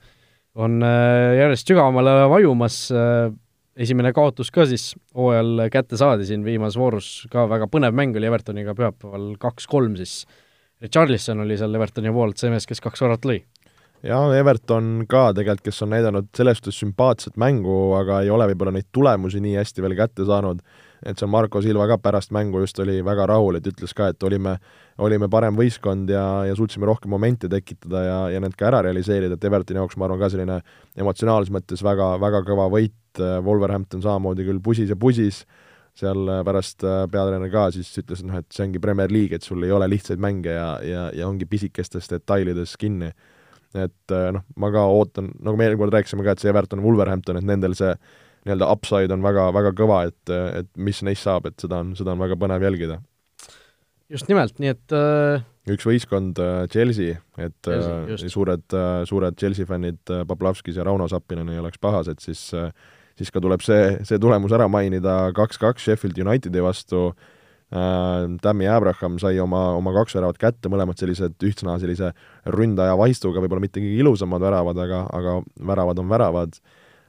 [0.56, 3.28] on äh, järjest sügavamale vajumas äh,
[3.76, 8.28] esimene kaotus ka siis hooajal kätte saadi siin viimases voorus, ka väga põnev mäng oli
[8.30, 10.22] Evertoniga pühapäeval kaks-kolm siis.
[10.80, 13.38] Richarlison oli seal Evertoni poolt see mees, kes kaks väravat lõi.
[14.06, 18.76] Jaa, Everton ka tegelikult, kes on näidanud selles suhtes sümpaatset mängu, aga ei ole võib-olla
[18.76, 20.62] neid tulemusi nii hästi veel kätte saanud,
[21.06, 24.26] et seal Marko Silva ka pärast mängu just oli väga rahul, et ütles ka, et
[24.26, 24.56] olime
[25.04, 29.36] olime parem võistkond ja, ja suutsime rohkem momente tekitada ja, ja need ka ära realiseerida,
[29.36, 30.60] et Evertoni jaoks ma arvan ka selline
[30.96, 35.42] emotsionaalses mõttes väga, väga kõva võit, Wolverhampton samamoodi küll pusis ja pusis,
[35.96, 39.44] seal pärast äh, peatreener ka siis ütles, et noh, et see ongi Premier League, et
[39.44, 43.12] sul ei ole lihtsaid mänge ja, ja, ja ongi pisikestes detailides kinni.
[43.74, 46.84] Et äh, noh, ma ka ootan, nagu me eelmine kord rääkisime ka, et see Everton,
[46.84, 47.92] Wolverhampton, et nendel see
[48.46, 52.14] nii-öelda upside on väga, väga kõva, et, et mis neist saab, et seda on, seda
[52.14, 53.00] on väga põnev jälgida.
[54.12, 55.42] Just nimelt, nii et äh,
[55.74, 58.76] üks võistkond äh, Chelsea, et Chelsea, äh, suured,
[59.10, 62.52] suured Chelsea fännid Poplavskis ja Rauno Sappinen ei oleks pahased, siis
[63.16, 67.08] siis ka tuleb see, see tulemus ära mainida, kaks-kaks Sheffield Unitedi vastu.
[67.08, 67.35] äh,,
[67.70, 72.12] Tammy Abraham sai oma, oma kaks väravat kätte, mõlemad sellised ühtsõna sellise
[72.54, 75.40] ründaja vaistuga, võib-olla mitte kõige ilusamad väravad, aga, aga
[75.72, 76.60] väravad on väravad,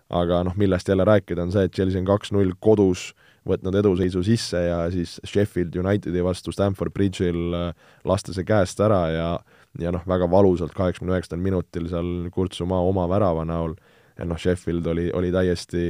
[0.09, 4.23] aga noh, millest jälle rääkida, on see, et Chelsea on kaks-null kodus äh, võtnud eduseisu
[4.25, 9.29] sisse ja siis Sheffield Unitedi vastu Stamford Bridge'il äh, lasta see käest ära ja
[9.77, 13.75] ja noh, väga valusalt kaheksakümne üheksandal minutil seal Kurtsumaa oma värava näol,
[14.17, 15.83] ja noh, Sheffield oli, oli täiesti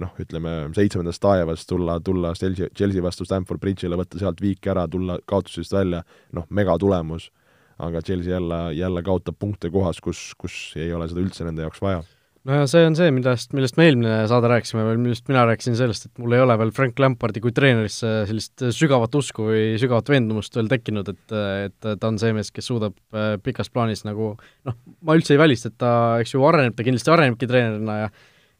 [0.00, 4.88] noh, ütleme seitsmendast taevast tulla, tulla Chelsea, Chelsea vastu Stamford Bridge'ile, võtta sealt viik ära,
[4.90, 6.02] tulla kaotusest välja,
[6.34, 7.30] noh, megatulemus.
[7.78, 11.82] aga Chelsea jälle, jälle kaotab punkte kohas, kus, kus ei ole seda üldse nende jaoks
[11.82, 12.04] vaja
[12.48, 15.78] no ja see on see, millest, millest me eelmine saade rääkisime või millest mina rääkisin
[15.78, 20.12] sellest, et mul ei ole veel Frank Lampardi kui treenerisse sellist sügavat usku või sügavat
[20.12, 21.34] veendumust veel tekkinud, et,
[21.70, 25.40] et ta on see mees, kes suudab äh, pikas plaanis nagu noh, ma üldse ei
[25.40, 28.14] välista, et ta, eks ju, areneb, ta kindlasti arenebki treenerina ja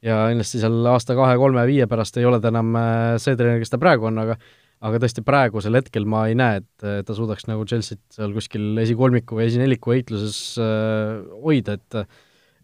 [0.04, 3.62] ja kindlasti seal aasta kahe, kolme, viie pärast ei ole ta enam äh, see treener,
[3.62, 4.36] kes ta praegu on, aga
[4.84, 9.38] aga tõesti praegusel hetkel ma ei näe, et ta suudaks nagu Chelsea't seal kuskil esikolmiku
[9.38, 12.04] või esineliku heitluses äh, hoida, et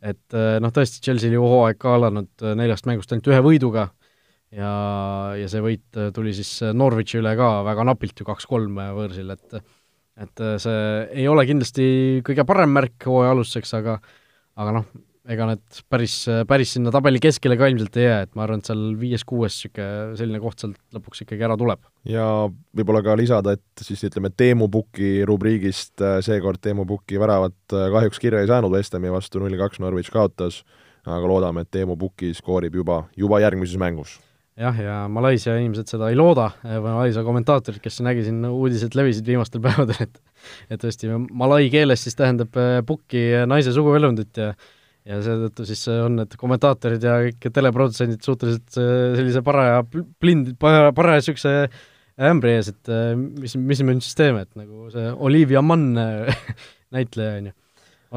[0.00, 3.90] et äh, noh, tõesti, Chelsea'l ju hooaeg ka alanud äh, neljast mängust ainult ühe võiduga
[4.54, 4.70] ja,
[5.36, 9.60] ja see võit äh, tuli siis Norwichi üle ka väga napilt ju kaks-kolm võõrsil, et
[10.20, 10.80] et see
[11.16, 11.84] ei ole kindlasti
[12.26, 13.94] kõige parem märk hooaja alustuseks, aga
[14.60, 14.88] aga noh,
[15.28, 16.14] ega need päris,
[16.48, 20.16] päris sinna tabeli keskele ka ilmselt ei jää, et ma arvan, et seal viies-kuues niisugune
[20.18, 21.82] selline koht sealt lõpuks ikkagi ära tuleb.
[22.08, 22.24] ja
[22.76, 27.90] võib-olla ka lisada, et siis ütleme, Teemu Puki rubriigist äh, seekord Teemu Puki väravat äh,
[27.92, 30.62] kahjuks kirja ei saanud, West Hami vastu null-kaks Norwich kaotas,
[31.04, 34.16] aga loodame, et Teemu Puki skoorib juba, juba järgmises mängus
[34.60, 39.62] jah, ja Malaisia inimesed seda ei looda, Malaisia kommentaatorid, kes nägi siin uudised levisid viimastel
[39.68, 40.20] päevadel, et
[40.72, 44.54] et tõesti, malai keeles siis tähendab äh, pukki naise suguelundit ja
[45.08, 50.92] ja seetõttu siis on need kommentaatorid ja kõik teleprodutsendid suhteliselt äh, sellise paraja blind, paraja,
[50.96, 51.54] paraja niisuguse
[52.30, 55.96] ämbri ees, et äh, mis, mis me nüüd siis teeme, et nagu see Olivia Mann
[56.96, 57.56] näitleja, on ju.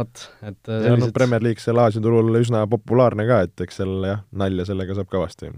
[0.01, 0.89] vot, et sellised...
[0.89, 4.67] ja noh, Premier League seal Aasia turul üsna populaarne ka, et eks seal jah, nalja
[4.67, 5.53] sellega saab kõvasti.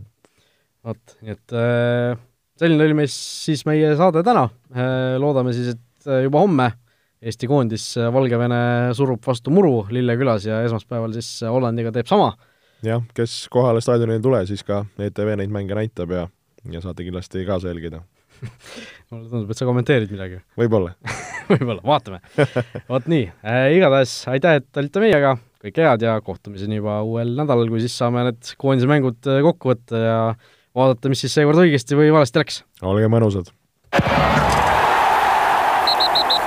[0.86, 2.24] vot, nii et äh,
[2.62, 4.48] selline oli meis siis meie saade täna,
[5.20, 6.70] loodame siis, et juba homme
[7.26, 12.34] Eesti koondis äh, Valgevene surub vastu muru Lillekülas ja esmaspäeval siis äh, Hollandiga teeb sama.
[12.86, 16.28] jah, kes kohale staadionile ei tule, siis ka ETV neid mänge näitab ja,
[16.72, 18.04] ja saate kindlasti kaasa jälgida
[19.10, 20.42] mulle tundub, et sa kommenteerid midagi.
[20.60, 20.94] võib-olla
[21.52, 22.22] võib-olla, vaatame.
[22.92, 27.72] vot nii äh,, igatahes aitäh, et olite meiega, kõike head ja kohtumiseni juba uuel nädalal,
[27.74, 30.18] kui siis saame need koondise mängud äh, kokku võtta ja
[30.76, 32.64] vaadata, mis siis seekord õigesti või valesti läks.
[32.86, 33.54] olge mõnusad!